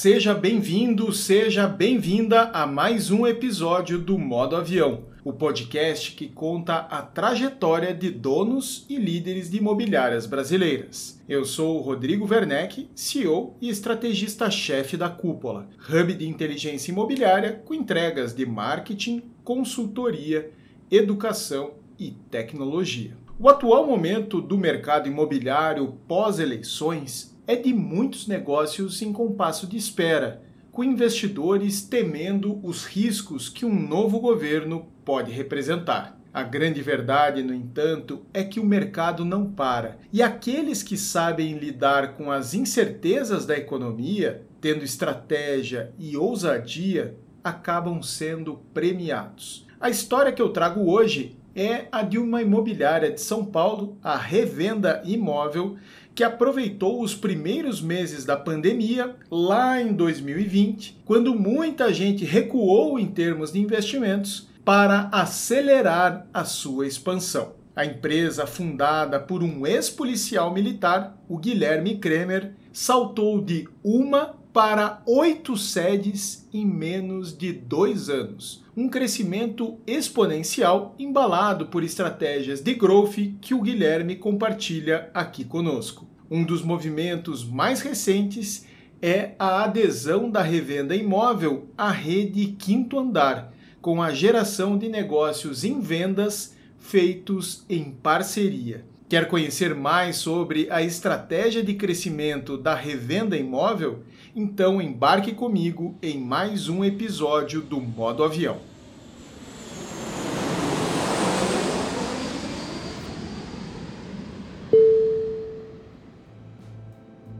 [0.00, 6.76] Seja bem-vindo, seja bem-vinda a mais um episódio do Modo Avião, o podcast que conta
[6.76, 11.20] a trajetória de donos e líderes de imobiliárias brasileiras.
[11.28, 17.74] Eu sou o Rodrigo Werneck, CEO e estrategista-chefe da Cúpula, hub de inteligência imobiliária com
[17.74, 20.48] entregas de marketing, consultoria,
[20.88, 23.16] educação e tecnologia.
[23.36, 30.42] O atual momento do mercado imobiliário pós-eleições é de muitos negócios em compasso de espera,
[30.70, 36.20] com investidores temendo os riscos que um novo governo pode representar.
[36.30, 41.56] A grande verdade, no entanto, é que o mercado não para, e aqueles que sabem
[41.56, 49.66] lidar com as incertezas da economia, tendo estratégia e ousadia, acabam sendo premiados.
[49.80, 54.16] A história que eu trago hoje é a de uma imobiliária de São Paulo, a
[54.16, 55.76] Revenda Imóvel,
[56.14, 63.06] que aproveitou os primeiros meses da pandemia, lá em 2020, quando muita gente recuou em
[63.06, 67.54] termos de investimentos, para acelerar a sua expansão.
[67.74, 75.56] A empresa, fundada por um ex-policial militar, o Guilherme Kremer, saltou de uma para oito
[75.56, 78.64] sedes em menos de dois anos.
[78.76, 86.08] Um crescimento exponencial embalado por estratégias de growth que o Guilherme compartilha aqui conosco.
[86.28, 88.66] Um dos movimentos mais recentes
[89.00, 95.62] é a adesão da revenda imóvel à rede Quinto Andar, com a geração de negócios
[95.62, 98.84] em vendas feitos em parceria.
[99.08, 104.02] Quer conhecer mais sobre a estratégia de crescimento da revenda imóvel?
[104.36, 108.58] Então embarque comigo em mais um episódio do Modo Avião.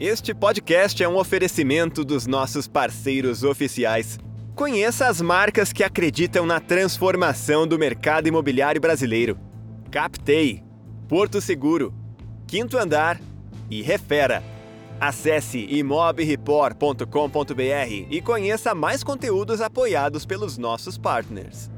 [0.00, 4.18] Este podcast é um oferecimento dos nossos parceiros oficiais.
[4.54, 9.38] Conheça as marcas que acreditam na transformação do mercado imobiliário brasileiro:
[9.90, 10.62] Captei,
[11.08, 11.94] Porto Seguro,
[12.46, 13.18] Quinto Andar
[13.70, 14.42] e Refera.
[15.00, 21.70] Acesse imobreport.com.br e conheça mais conteúdos apoiados pelos nossos partners.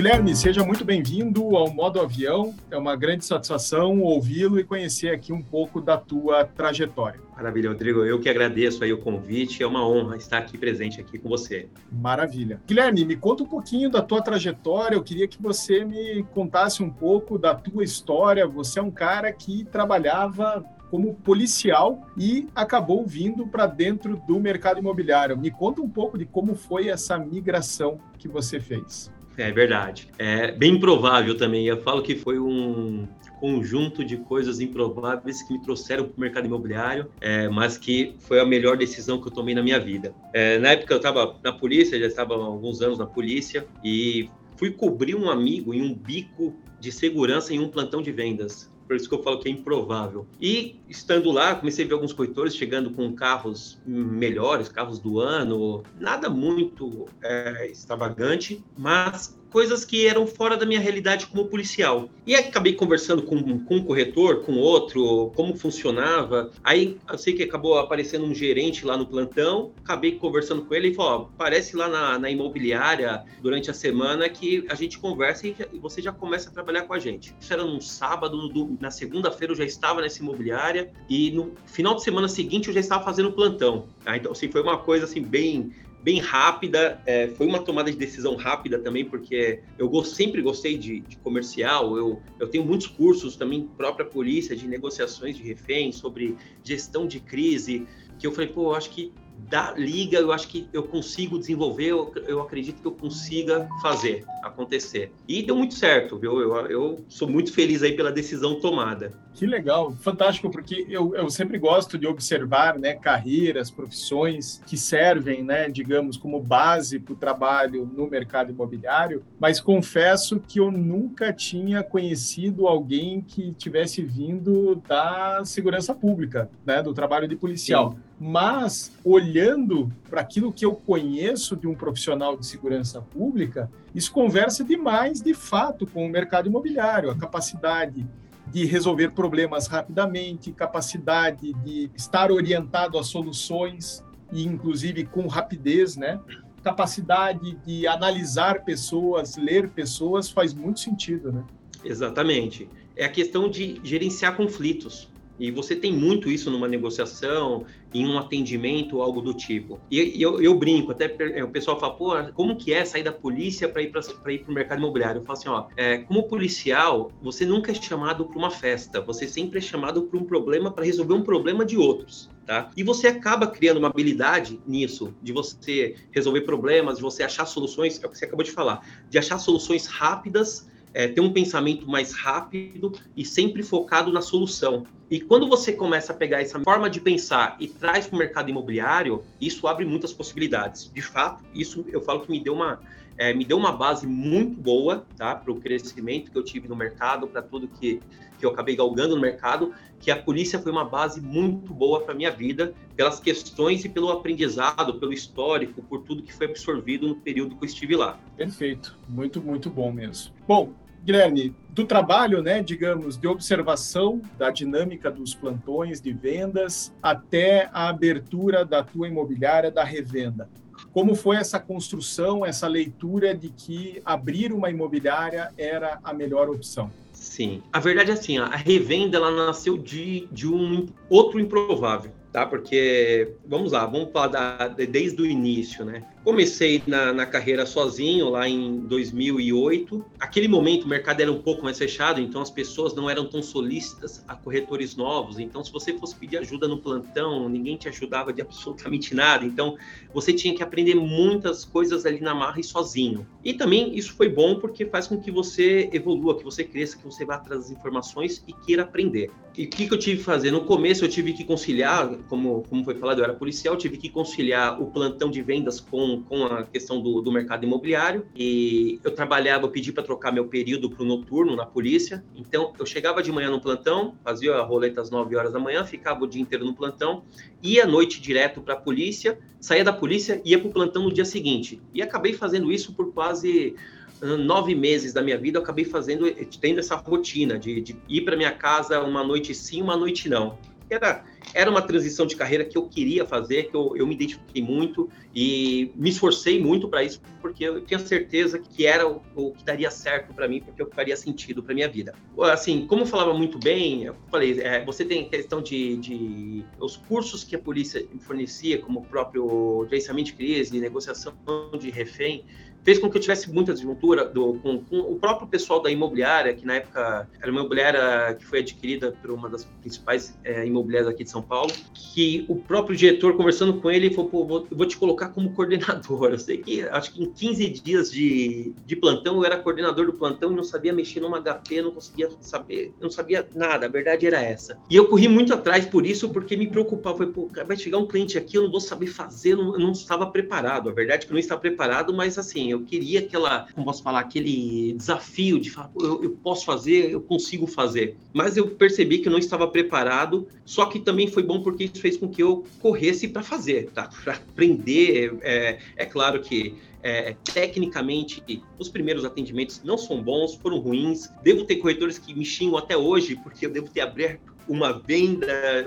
[0.00, 2.54] Guilherme, seja muito bem-vindo ao Modo Avião.
[2.70, 7.20] É uma grande satisfação ouvi-lo e conhecer aqui um pouco da tua trajetória.
[7.36, 8.02] Maravilha, Rodrigo.
[8.02, 9.62] Eu que agradeço aí o convite.
[9.62, 11.68] É uma honra estar aqui presente aqui com você.
[11.92, 12.62] Maravilha.
[12.66, 14.96] Guilherme, me conta um pouquinho da tua trajetória.
[14.96, 18.46] Eu queria que você me contasse um pouco da tua história.
[18.48, 24.80] Você é um cara que trabalhava como policial e acabou vindo para dentro do mercado
[24.80, 25.36] imobiliário.
[25.36, 29.12] Me conta um pouco de como foi essa migração que você fez.
[29.36, 30.08] É verdade.
[30.18, 31.66] É bem improvável também.
[31.66, 33.08] Eu falo que foi um
[33.40, 38.38] conjunto de coisas improváveis que me trouxeram para o mercado imobiliário, é, mas que foi
[38.38, 40.14] a melhor decisão que eu tomei na minha vida.
[40.32, 44.28] É, na época eu estava na polícia, já estava há alguns anos na polícia e
[44.56, 48.96] fui cobrir um amigo em um bico de segurança em um plantão de vendas por
[48.96, 50.26] isso que eu falo que é improvável.
[50.40, 55.84] E estando lá, comecei a ver alguns corretores chegando com carros melhores, carros do ano,
[55.96, 62.08] nada muito é, extravagante, mas coisas que eram fora da minha realidade como policial.
[62.26, 66.50] E acabei conversando com, com um corretor, com outro, como funcionava.
[66.62, 70.88] Aí eu sei que acabou aparecendo um gerente lá no plantão, acabei conversando com ele
[70.88, 75.46] e falou: ó, aparece lá na, na imobiliária durante a semana que a gente conversa
[75.46, 77.34] e, e, você já começa a trabalhar com a gente.
[77.40, 81.94] Isso era num sábado, do, na segunda-feira eu já estava nessa imobiliária e no final
[81.94, 83.86] de semana seguinte eu já estava fazendo plantão.
[84.04, 87.96] Ah, então, assim, foi uma coisa assim bem bem rápida, é, foi uma tomada de
[87.96, 93.36] decisão rápida também, porque eu sempre gostei de, de, comercial, eu, eu tenho muitos cursos
[93.36, 97.86] também, própria polícia, de negociações de refém, sobre gestão de crise,
[98.18, 99.12] que eu falei, pô, eu acho que
[99.48, 104.24] da liga, eu acho que eu consigo desenvolver, eu, eu acredito que eu consiga fazer
[104.42, 105.12] acontecer.
[105.26, 106.40] E deu muito certo, viu?
[106.40, 109.12] Eu, eu sou muito feliz aí pela decisão tomada.
[109.32, 115.42] Que legal, fantástico, porque eu, eu sempre gosto de observar né, carreiras, profissões que servem,
[115.42, 121.32] né, digamos, como base para o trabalho no mercado imobiliário, mas confesso que eu nunca
[121.32, 127.92] tinha conhecido alguém que tivesse vindo da segurança pública, né, do trabalho de policial.
[127.92, 128.09] Sim.
[128.22, 134.62] Mas, olhando para aquilo que eu conheço de um profissional de segurança pública, isso conversa
[134.62, 138.06] demais, de fato, com o mercado imobiliário, a capacidade
[138.46, 146.20] de resolver problemas rapidamente, capacidade de estar orientado a soluções e inclusive com rapidez, né?
[146.62, 151.42] Capacidade de analisar pessoas, ler pessoas faz muito sentido, né?
[151.82, 152.68] Exatamente.
[152.94, 155.08] É a questão de gerenciar conflitos.
[155.40, 157.64] E você tem muito isso numa negociação,
[157.94, 159.80] em um atendimento, algo do tipo.
[159.90, 163.10] E, eu, eu, brinco, até é, o pessoal fala, pô, como que é sair da
[163.10, 165.20] polícia para ir para ir para o mercado imobiliário?
[165.20, 169.26] Eu falo assim, ó, é, como policial, você nunca é chamado para uma festa, você
[169.26, 172.28] sempre é chamado para um problema, para resolver um problema de outros.
[172.44, 172.70] Tá?
[172.76, 178.02] E você acaba criando uma habilidade nisso, de você resolver problemas, de você achar soluções,
[178.02, 181.88] é o que você acabou de falar, de achar soluções rápidas é, ter um pensamento
[181.88, 184.84] mais rápido e sempre focado na solução.
[185.10, 188.48] E quando você começa a pegar essa forma de pensar e traz para o mercado
[188.48, 190.90] imobiliário, isso abre muitas possibilidades.
[190.92, 192.80] De fato, isso eu falo que me deu uma,
[193.16, 196.76] é, me deu uma base muito boa tá, para o crescimento que eu tive no
[196.76, 198.00] mercado, para tudo que,
[198.38, 202.14] que eu acabei galgando no mercado, que a polícia foi uma base muito boa para
[202.14, 207.06] a minha vida, pelas questões e pelo aprendizado, pelo histórico, por tudo que foi absorvido
[207.06, 208.18] no período que eu estive lá.
[208.36, 210.32] Perfeito, muito, muito bom mesmo.
[210.48, 210.72] Bom,
[211.02, 217.88] Guilherme, do trabalho, né, digamos, de observação da dinâmica dos plantões de vendas até a
[217.88, 220.48] abertura da tua imobiliária da revenda.
[220.92, 226.90] Como foi essa construção, essa leitura de que abrir uma imobiliária era a melhor opção?
[227.12, 232.46] Sim, a verdade é assim, a revenda ela nasceu de, de um outro improvável tá?
[232.46, 236.02] Porque, vamos lá, vamos falar da, desde o início, né?
[236.22, 240.04] Comecei na, na, carreira sozinho lá em 2008.
[240.20, 243.42] Aquele momento o mercado era um pouco mais fechado, então as pessoas não eram tão
[243.42, 245.38] solícitas a corretores novos.
[245.38, 249.46] Então, se você fosse pedir ajuda no plantão, ninguém te ajudava de absolutamente nada.
[249.46, 249.76] Então,
[250.12, 253.26] você tinha que aprender muitas coisas ali na marra e sozinho.
[253.42, 257.04] E também isso foi bom porque faz com que você evolua, que você cresça, que
[257.04, 259.30] você vá atrás das informações e queira aprender.
[259.56, 260.50] E o que, que eu tive que fazer?
[260.50, 264.08] No começo eu tive que conciliar, como, como foi falado, eu era policial, tive que
[264.08, 268.26] conciliar o plantão de vendas com, com a questão do, do mercado imobiliário.
[268.34, 272.24] E eu trabalhava, eu pedi para trocar meu período para o noturno na polícia.
[272.34, 275.84] Então eu chegava de manhã no plantão, fazia a roleta às 9 horas da manhã,
[275.84, 277.24] ficava o dia inteiro no plantão,
[277.62, 281.12] ia à noite direto para a polícia, saía da polícia, ia para o plantão no
[281.12, 281.80] dia seguinte.
[281.92, 283.76] E acabei fazendo isso por quase
[284.22, 286.30] nove meses da minha vida, eu acabei fazendo,
[286.60, 290.58] tendo essa rotina de, de ir para minha casa uma noite sim, uma noite não.
[290.90, 294.62] Era, era uma transição de carreira que eu queria fazer, que eu, eu me identifiquei
[294.62, 299.52] muito e me esforcei muito para isso, porque eu tinha certeza que era o, o
[299.52, 302.14] que daria certo para mim, porque eu faria sentido para minha vida.
[302.40, 306.96] Assim, como eu falava muito bem, eu falei, é, você tem questão de, de, os
[306.96, 311.34] cursos que a polícia fornecia, como o próprio gerenciamento de crise, negociação
[311.78, 312.44] de refém,
[312.84, 316.54] fez com que eu tivesse muita desventura do, com, com, o próprio pessoal da imobiliária,
[316.54, 321.12] que na época era uma imobiliária que foi adquirida por uma das principais é, imobiliárias
[321.12, 324.86] aqui de São Paulo, que o próprio diretor, conversando com ele, falou, pô, vou, vou
[324.86, 326.30] te colocar como coordenador.
[326.30, 330.12] Eu sei que, acho que em 15 dias de, de plantão, eu era coordenador do
[330.12, 334.26] plantão e não sabia mexer numa HP, não conseguia saber, não sabia nada, a verdade
[334.26, 334.78] era essa.
[334.88, 338.06] E eu corri muito atrás por isso, porque me preocupava, foi, pô, vai chegar um
[338.06, 340.88] cliente aqui, eu não vou saber fazer, não, eu não estava preparado.
[340.88, 344.02] A verdade é que eu não estava preparado, mas assim, eu queria aquela, como posso
[344.02, 348.16] falar, aquele desafio de falar, eu, eu, posso fazer, eu consigo fazer.
[348.32, 352.00] Mas eu percebi que eu não estava preparado, só que também foi bom porque isso
[352.00, 354.08] fez com que eu corresse para fazer, tá?
[354.24, 355.38] Para aprender.
[355.42, 358.42] É, é claro que é, tecnicamente,
[358.78, 361.30] os primeiros atendimentos não são bons, foram ruins.
[361.42, 365.84] Devo ter corretores que me xingam até hoje, porque eu devo ter aberto uma venda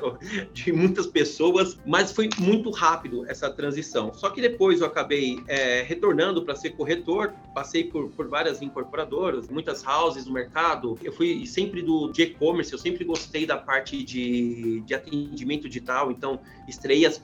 [0.52, 4.14] de muitas pessoas, mas foi muito rápido essa transição.
[4.14, 9.48] Só que depois eu acabei é, retornando para ser corretor, passei por, por várias incorporadoras,
[9.48, 11.00] muitas houses no mercado.
[11.02, 16.40] Eu fui sempre do e-commerce, eu sempre gostei da parte de, de atendimento digital, então
[16.68, 17.22] estreiei as,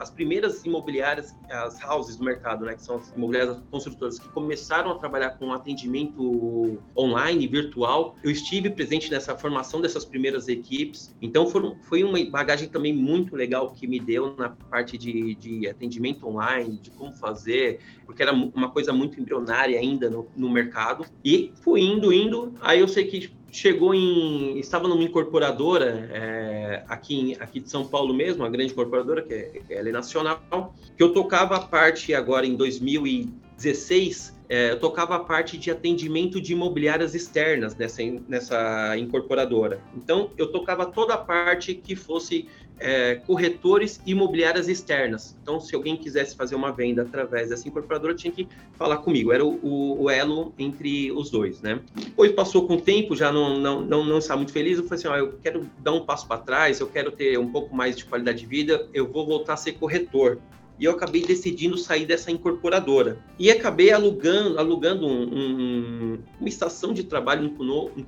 [0.00, 4.90] as primeiras imobiliárias, as houses do mercado, né, que são as imobiliárias construtoras que começaram
[4.90, 8.16] a trabalhar com atendimento online, virtual.
[8.24, 11.14] Eu estive presente nessa formação dessas primeiras equipes equipes.
[11.20, 15.68] Então foram, foi uma bagagem também muito legal que me deu na parte de, de
[15.68, 21.04] atendimento online, de como fazer, porque era uma coisa muito embrionária ainda no, no mercado.
[21.24, 24.58] E fui indo, indo, aí eu sei que chegou em.
[24.58, 29.62] Estava numa incorporadora é, aqui, aqui de São Paulo mesmo, uma grande incorporadora, que é,
[29.70, 34.33] ela é nacional, que eu tocava a parte agora em 2016.
[34.48, 39.80] É, eu tocava a parte de atendimento de imobiliárias externas nessa, nessa incorporadora.
[39.96, 42.46] Então, eu tocava toda a parte que fosse
[42.78, 45.36] é, corretores imobiliárias externas.
[45.42, 49.32] Então, se alguém quisesse fazer uma venda através dessa incorporadora, tinha que falar comigo.
[49.32, 51.80] Era o, o, o elo entre os dois, né?
[51.94, 54.78] Depois passou com o tempo, já não, não, não, não estava muito feliz.
[54.78, 57.50] Eu falei assim: ó, eu quero dar um passo para trás, eu quero ter um
[57.50, 60.38] pouco mais de qualidade de vida, eu vou voltar a ser corretor
[60.78, 63.18] e eu acabei decidindo sair dessa incorporadora.
[63.38, 68.04] E acabei alugando, alugando um, um, uma estação de trabalho, um,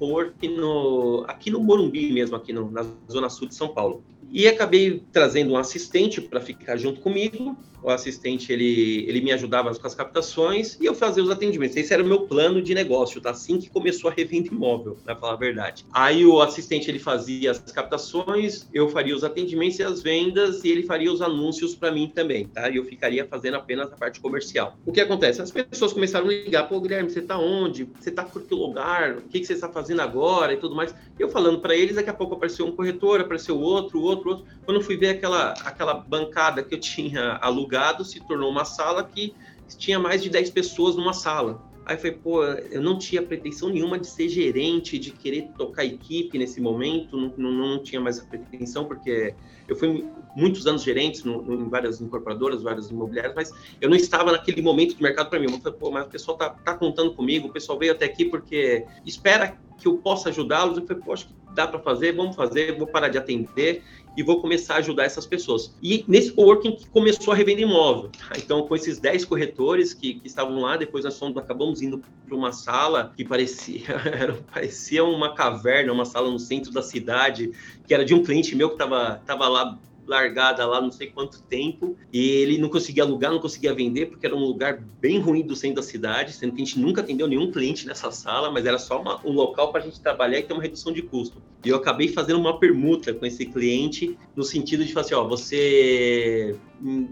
[0.48, 4.02] no, aqui no Morumbi mesmo, aqui no, na zona sul de São Paulo.
[4.30, 7.56] E acabei trazendo um assistente para ficar junto comigo.
[7.82, 11.76] O assistente ele, ele me ajudava com as captações e eu fazia os atendimentos.
[11.76, 13.30] Esse era o meu plano de negócio, tá?
[13.30, 15.84] Assim que começou a revenda imóvel, para falar a verdade.
[15.92, 20.68] Aí o assistente ele fazia as captações, eu faria os atendimentos e as vendas e
[20.68, 22.70] ele faria os anúncios para mim também, tá?
[22.70, 24.78] E eu ficaria fazendo apenas a parte comercial.
[24.86, 25.42] O que acontece?
[25.42, 27.84] As pessoas começaram a ligar: pô, Guilherme, você tá onde?
[28.00, 29.18] Você tá por que lugar?
[29.18, 30.94] O que, que você está fazendo agora e tudo mais.
[31.18, 34.46] Eu falando para eles, daqui a pouco apareceu um corretor, apareceu outro, outro outro.
[34.64, 39.04] Quando eu fui ver aquela, aquela bancada que eu tinha alugado, se tornou uma sala
[39.04, 39.34] que
[39.76, 41.60] tinha mais de 10 pessoas numa sala.
[41.86, 46.36] Aí falei, pô, eu não tinha pretensão nenhuma de ser gerente, de querer tocar equipe
[46.36, 49.36] nesse momento, não, não, não tinha mais a pretensão, porque
[49.68, 54.32] eu fui muitos anos gerente no, em várias incorporadoras, várias imobiliárias, mas eu não estava
[54.32, 55.46] naquele momento de mercado para mim.
[55.46, 58.24] Eu falei, pô, mas o pessoal tá, tá contando comigo, o pessoal veio até aqui
[58.24, 60.78] porque espera que eu possa ajudá-los.
[60.78, 63.84] Eu falei, pô, acho que dá para fazer, vamos fazer, vou parar de atender
[64.16, 65.74] e vou começar a ajudar essas pessoas.
[65.82, 68.10] E nesse coworking que começou a revenda imóvel.
[68.46, 72.36] Então, com esses 10 corretores que, que estavam lá, depois nós fomos, acabamos indo para
[72.36, 77.50] uma sala que parecia, era, parecia uma caverna, uma sala no centro da cidade,
[77.86, 81.42] que era de um cliente meu que estava tava lá largada lá não sei quanto
[81.42, 85.42] tempo, e ele não conseguia alugar, não conseguia vender, porque era um lugar bem ruim
[85.42, 88.66] do centro da cidade, sendo que a gente nunca atendeu nenhum cliente nessa sala, mas
[88.66, 91.42] era só uma, um local para a gente trabalhar e ter uma redução de custo.
[91.64, 95.26] E eu acabei fazendo uma permuta com esse cliente, no sentido de falar assim, ó,
[95.26, 96.56] você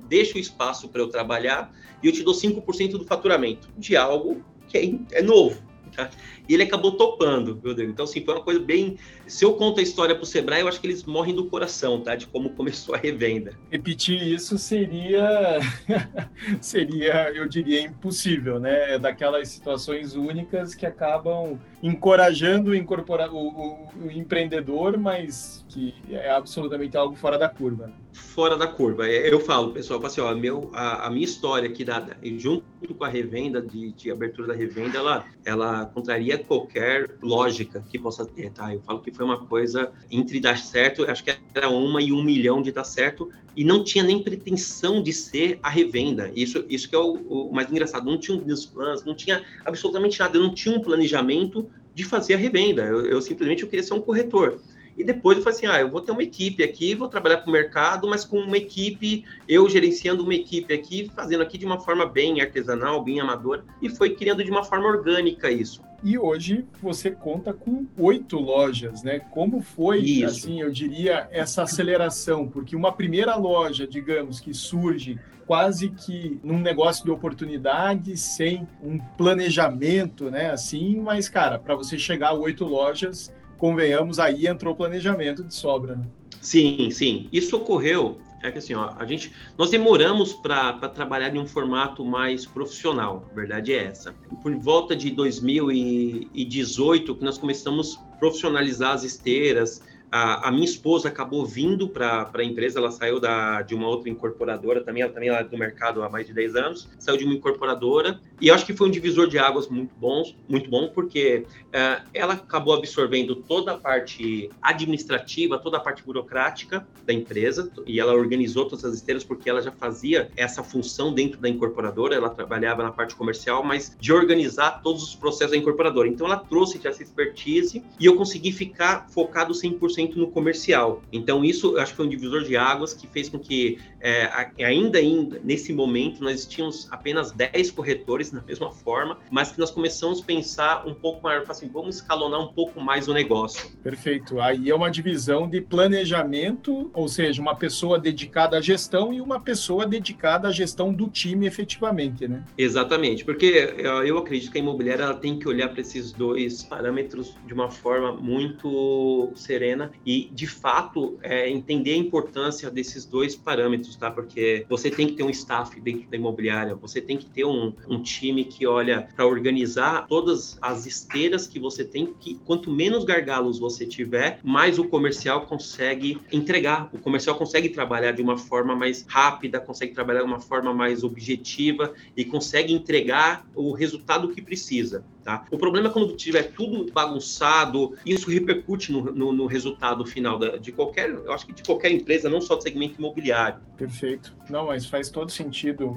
[0.08, 1.72] deixa o espaço para eu trabalhar
[2.02, 5.62] e eu te dou 5% do faturamento de algo que é, é novo,
[5.94, 6.10] tá?
[6.48, 7.88] E ele acabou topando, meu Deus.
[7.88, 8.98] Então, assim, foi uma coisa bem.
[9.26, 12.00] Se eu conto a história para o Sebrae, eu acho que eles morrem do coração,
[12.00, 12.14] tá?
[12.14, 13.52] De como começou a revenda.
[13.70, 15.60] Repetir isso seria,
[16.60, 18.94] seria, eu diria, impossível, né?
[18.94, 23.30] É daquelas situações únicas que acabam encorajando o, incorpora...
[23.30, 27.88] o, o, o empreendedor, mas que é absolutamente algo fora da curva.
[27.88, 27.94] Né?
[28.12, 29.08] Fora da curva.
[29.08, 32.64] É, eu falo, pessoal, assim, ó, meu, a, a minha história aqui, da, junto
[32.94, 38.24] com a revenda, de, de abertura da revenda, ela, ela contraria qualquer lógica que possa
[38.24, 38.72] ter, tá?
[38.72, 42.23] Eu falo que foi uma coisa entre dar certo, acho que era uma e um
[42.23, 46.30] milhão de dar certo, e não tinha nem pretensão de ser a revenda.
[46.35, 48.04] Isso, isso que é o, o mais engraçado.
[48.04, 50.37] Não tinha um business plan, não tinha absolutamente nada.
[50.37, 52.83] Eu não tinha um planejamento de fazer a revenda.
[52.83, 54.61] Eu, eu simplesmente eu queria ser um corretor.
[54.96, 57.50] E depois eu falei assim: ah, eu vou ter uma equipe aqui, vou trabalhar com
[57.50, 61.80] o mercado, mas com uma equipe, eu gerenciando uma equipe aqui, fazendo aqui de uma
[61.80, 65.82] forma bem artesanal, bem amadora, e foi criando de uma forma orgânica isso.
[66.02, 69.20] E hoje você conta com oito lojas, né?
[69.20, 70.26] Como foi, isso.
[70.26, 72.46] assim, eu diria, essa aceleração?
[72.46, 78.98] Porque uma primeira loja, digamos, que surge quase que num negócio de oportunidade, sem um
[78.98, 80.50] planejamento, né?
[80.50, 85.54] Assim, mas, cara, para você chegar a oito lojas, convenhamos, aí entrou o planejamento de
[85.54, 86.04] sobra, né?
[86.40, 87.28] Sim, sim.
[87.32, 92.04] Isso ocorreu é que assim, ó, a gente, nós demoramos para trabalhar em um formato
[92.04, 94.14] mais profissional, a verdade é essa.
[94.42, 99.82] Por volta de 2018 que nós começamos a profissionalizar as esteiras,
[100.16, 104.09] a, a, minha esposa acabou vindo para a empresa, ela saiu da, de uma outra
[104.09, 107.35] incorporadora, também ela também é do mercado há mais de 10 anos, saiu de uma
[107.35, 112.09] incorporadora, e acho que foi um divisor de águas muito bons, muito bom, porque uh,
[112.14, 118.14] ela acabou absorvendo toda a parte administrativa, toda a parte burocrática da empresa, e ela
[118.14, 122.85] organizou todas as esteiras porque ela já fazia essa função dentro da incorporadora, ela trabalhava
[122.85, 126.06] na parte comercial, mas de organizar todos os processos da incorporadora.
[126.06, 131.02] Então ela trouxe essa expertise e eu consegui ficar focado 100% 100% no comercial.
[131.12, 134.28] Então, isso eu acho que foi um divisor de águas que fez com que, é,
[134.64, 139.70] ainda, ainda nesse momento, nós tínhamos apenas 10 corretores na mesma forma, mas que nós
[139.70, 143.70] começamos a pensar um pouco maior, assim, vamos escalonar um pouco mais o negócio.
[143.82, 144.40] Perfeito.
[144.40, 149.40] Aí é uma divisão de planejamento, ou seja, uma pessoa dedicada à gestão e uma
[149.40, 152.44] pessoa dedicada à gestão do time efetivamente, né?
[152.56, 157.34] Exatamente, porque eu acredito que a imobiliária ela tem que olhar para esses dois parâmetros
[157.46, 163.96] de uma forma muito serena e, de fato, é, entender a importância desses dois parâmetros,
[163.96, 164.10] tá?
[164.10, 167.72] Porque você tem que ter um staff dentro da imobiliária, você tem que ter um,
[167.88, 173.04] um time que olha para organizar todas as esteiras que você tem, que quanto menos
[173.04, 178.74] gargalos você tiver, mais o comercial consegue entregar, o comercial consegue trabalhar de uma forma
[178.74, 184.42] mais rápida, consegue trabalhar de uma forma mais objetiva e consegue entregar o resultado que
[184.42, 185.04] precisa.
[185.24, 185.46] Tá?
[185.50, 190.58] O problema é quando tiver tudo bagunçado, isso repercute no, no, no resultado final da,
[190.58, 193.58] de qualquer, eu acho que de qualquer empresa, não só do segmento imobiliário.
[193.74, 194.34] Perfeito.
[194.50, 195.96] Não, mas faz todo sentido.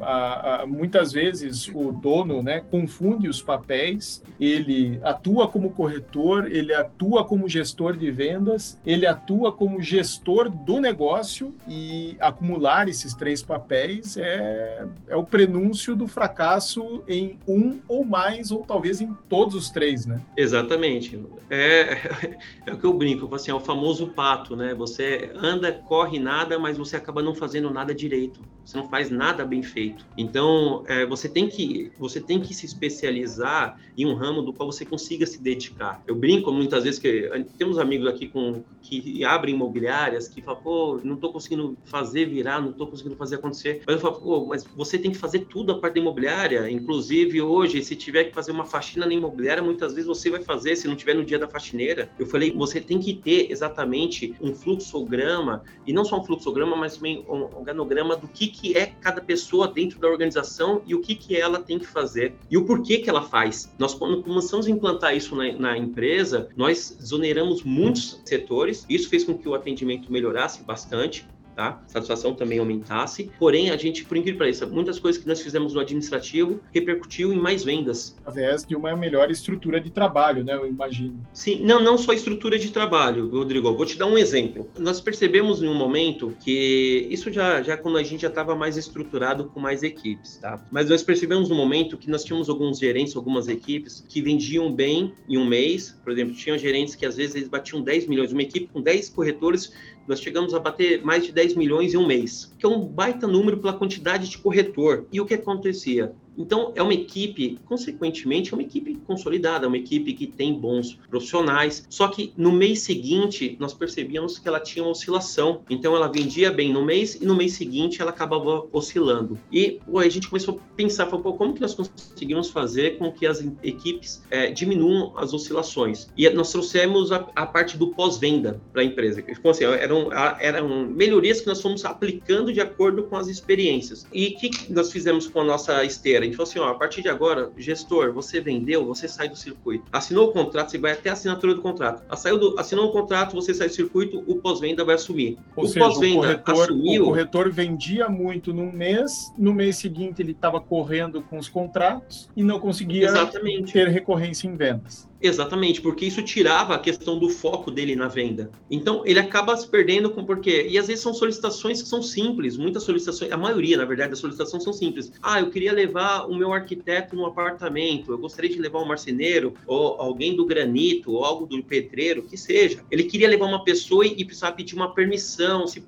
[0.65, 7.49] Muitas vezes o dono né, confunde os papéis, ele atua como corretor, ele atua como
[7.49, 14.87] gestor de vendas, ele atua como gestor do negócio e acumular esses três papéis é,
[15.09, 20.05] é o prenúncio do fracasso em um ou mais, ou talvez em todos os três,
[20.05, 20.21] né?
[20.35, 21.19] Exatamente.
[21.49, 24.73] É, é o que eu brinco, assim, é o famoso pato, né?
[24.75, 28.39] Você anda, corre nada, mas você acaba não fazendo nada direito.
[28.67, 30.05] Você não faz nada bem feito.
[30.17, 34.69] Então, é, você tem que você tem que se especializar em um ramo do qual
[34.69, 36.03] você consiga se dedicar.
[36.05, 40.99] Eu brinco muitas vezes que temos amigos aqui com que abrem imobiliárias que falam, pô,
[41.01, 43.81] não estou conseguindo fazer virar, não estou conseguindo fazer acontecer.
[43.87, 46.69] Mas eu falo, pô, mas você tem que fazer tudo a parte da imobiliária.
[46.69, 50.75] Inclusive hoje, se tiver que fazer uma faxina na imobiliária, muitas vezes você vai fazer,
[50.75, 52.09] se não tiver no dia da faxineira.
[52.17, 56.97] Eu falei, você tem que ter exatamente um fluxograma, e não só um fluxograma, mas
[56.97, 61.15] também um organograma do que, que é cada pessoa dentro da organização e o que,
[61.15, 63.73] que ela tem que fazer e o porquê que ela faz.
[63.77, 69.23] Nós, quando começamos a implantar isso na, na empresa, nós exoneramos muitos setores, isso fez
[69.23, 71.81] com que o atendimento melhorasse bastante tá?
[71.87, 73.31] Satisfação também aumentasse.
[73.39, 77.33] Porém, a gente, por incrível que pareça, muitas coisas que nós fizemos no administrativo repercutiu
[77.33, 78.15] em mais vendas.
[78.19, 80.53] Através de uma melhor estrutura de trabalho, né?
[80.53, 81.19] Eu imagino.
[81.33, 83.75] Sim, não, não só estrutura de trabalho, Rodrigo.
[83.75, 84.69] Vou te dar um exemplo.
[84.77, 88.77] Nós percebemos em um momento que isso já, já quando a gente já estava mais
[88.77, 90.63] estruturado com mais equipes, tá?
[90.71, 95.11] Mas nós percebemos no momento que nós tínhamos alguns gerentes, algumas equipes que vendiam bem
[95.27, 95.97] em um mês.
[96.03, 98.31] Por exemplo, tinham gerentes que às vezes eles batiam 10 milhões.
[98.31, 99.73] Uma equipe com 10 corretores
[100.07, 103.27] nós chegamos a bater mais de 10 milhões em um mês, que é um baita
[103.27, 105.05] número pela quantidade de corretor.
[105.11, 106.13] E o que acontecia?
[106.37, 110.97] Então, é uma equipe, consequentemente, é uma equipe consolidada, é uma equipe que tem bons
[111.09, 111.85] profissionais.
[111.89, 115.61] Só que no mês seguinte, nós percebíamos que ela tinha uma oscilação.
[115.69, 119.39] Então, ela vendia bem no mês e no mês seguinte ela acabava oscilando.
[119.51, 123.43] E a gente começou a pensar, falou, como que nós conseguimos fazer com que as
[123.63, 126.07] equipes é, diminuam as oscilações?
[126.15, 129.23] E nós trouxemos a, a parte do pós-venda para a empresa.
[129.27, 134.05] Então, assim, eram, eram melhorias que nós fomos aplicando de acordo com as experiências.
[134.13, 136.26] E o que nós fizemos com a nossa esteira?
[136.27, 139.85] Gente falou assim: ó, a partir de agora, gestor, você vendeu, você sai do circuito.
[139.91, 142.03] Assinou o contrato, você vai até a assinatura do contrato.
[142.37, 145.37] Do, assinou o contrato, você sai do circuito, o pós-venda vai assumir.
[145.55, 147.03] Ou o pós-venda assumiu.
[147.03, 152.29] O corretor vendia muito num mês, no mês seguinte ele estava correndo com os contratos
[152.35, 153.73] e não conseguia Exatamente.
[153.73, 155.07] ter recorrência em vendas.
[155.19, 158.51] Exatamente, porque isso tirava a questão do foco dele na venda.
[158.69, 160.67] Então, ele acaba se perdendo com porquê.
[160.69, 164.19] E às vezes são solicitações que são simples, muitas solicitações, a maioria, na verdade, das
[164.19, 165.11] solicitações são simples.
[165.21, 169.55] Ah, eu queria levar o meu arquiteto no apartamento, eu gostaria de levar um marceneiro,
[169.65, 172.83] ou alguém do granito, ou algo do pedreiro, que seja.
[172.91, 175.83] Ele queria levar uma pessoa e precisava pedir uma permissão, se,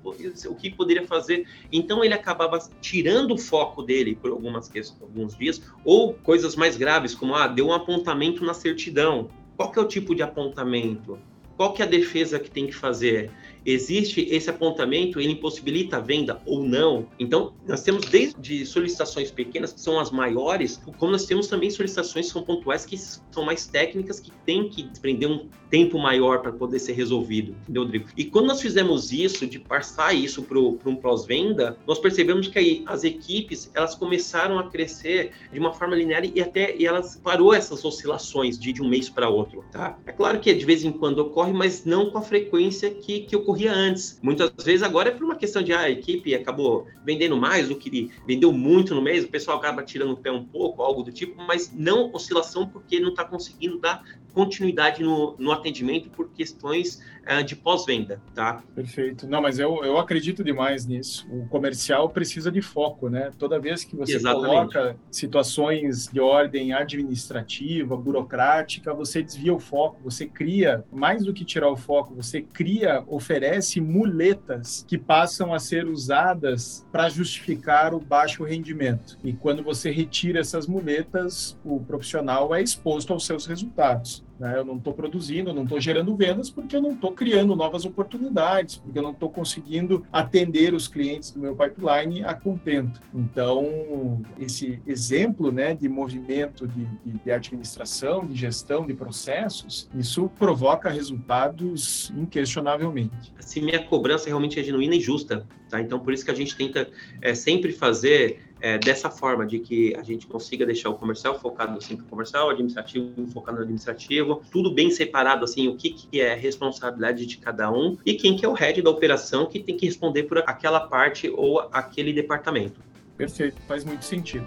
[0.48, 1.46] o que poderia fazer.
[1.70, 7.14] Então, ele acabava tirando o foco dele por algumas alguns dias, ou coisas mais graves,
[7.14, 9.19] como, ah, deu um apontamento na certidão
[9.60, 11.18] qual que é o tipo de apontamento?
[11.54, 13.30] Qual que é a defesa que tem que fazer?
[13.64, 17.06] Existe esse apontamento, ele impossibilita a venda ou não.
[17.18, 22.26] Então, nós temos desde solicitações pequenas, que são as maiores, como nós temos também solicitações
[22.26, 26.52] que são pontuais, que são mais técnicas, que têm que desprender um tempo maior para
[26.52, 28.08] poder ser resolvido, entendeu, Rodrigo?
[28.16, 32.82] E quando nós fizemos isso, de passar isso para um pós-venda, nós percebemos que aí
[32.86, 37.54] as equipes, elas começaram a crescer de uma forma linear e até e elas parou
[37.54, 39.98] essas oscilações de, de um mês para outro, tá?
[40.06, 43.20] É claro que de vez em quando ocorre ocorre, mas não com a frequência que,
[43.20, 44.18] que ocorria antes.
[44.22, 47.76] Muitas vezes agora é por uma questão de ah, a equipe acabou vendendo mais do
[47.76, 51.12] que vendeu muito no mês, o pessoal acaba tirando o pé um pouco, algo do
[51.12, 57.00] tipo, mas não oscilação porque não está conseguindo dar continuidade no, no atendimento por questões
[57.26, 58.62] uh, de pós-venda, tá?
[58.74, 59.26] Perfeito.
[59.26, 61.26] Não, mas eu, eu acredito demais nisso.
[61.30, 63.30] O comercial precisa de foco, né?
[63.38, 64.46] Toda vez que você Exatamente.
[64.46, 71.44] coloca situações de ordem administrativa, burocrática, você desvia o foco, você cria, mais do que
[71.44, 78.00] tirar o foco, você cria, oferece muletas que passam a ser usadas para justificar o
[78.00, 79.18] baixo rendimento.
[79.22, 84.24] E quando você retira essas muletas, o profissional é exposto aos seus resultados.
[84.40, 84.56] Né?
[84.56, 87.84] Eu não estou produzindo, eu não estou gerando vendas porque eu não estou criando novas
[87.84, 93.02] oportunidades, porque eu não estou conseguindo atender os clientes do meu pipeline a contento.
[93.14, 100.30] Então, esse exemplo né, de movimento de, de, de administração, de gestão de processos, isso
[100.38, 103.34] provoca resultados inquestionavelmente.
[103.38, 105.46] Assim, minha cobrança realmente é genuína e justa.
[105.68, 105.80] Tá?
[105.82, 106.88] Então, por isso que a gente tenta
[107.20, 111.72] é, sempre fazer é, dessa forma, de que a gente consiga deixar o comercial focado
[111.72, 116.20] no simples comercial, o administrativo focado no administrativo, tudo bem separado, assim, o que, que
[116.20, 119.76] é responsabilidade de cada um e quem que é o head da operação que tem
[119.76, 122.80] que responder por aquela parte ou aquele departamento.
[123.16, 124.46] Perfeito, faz muito sentido.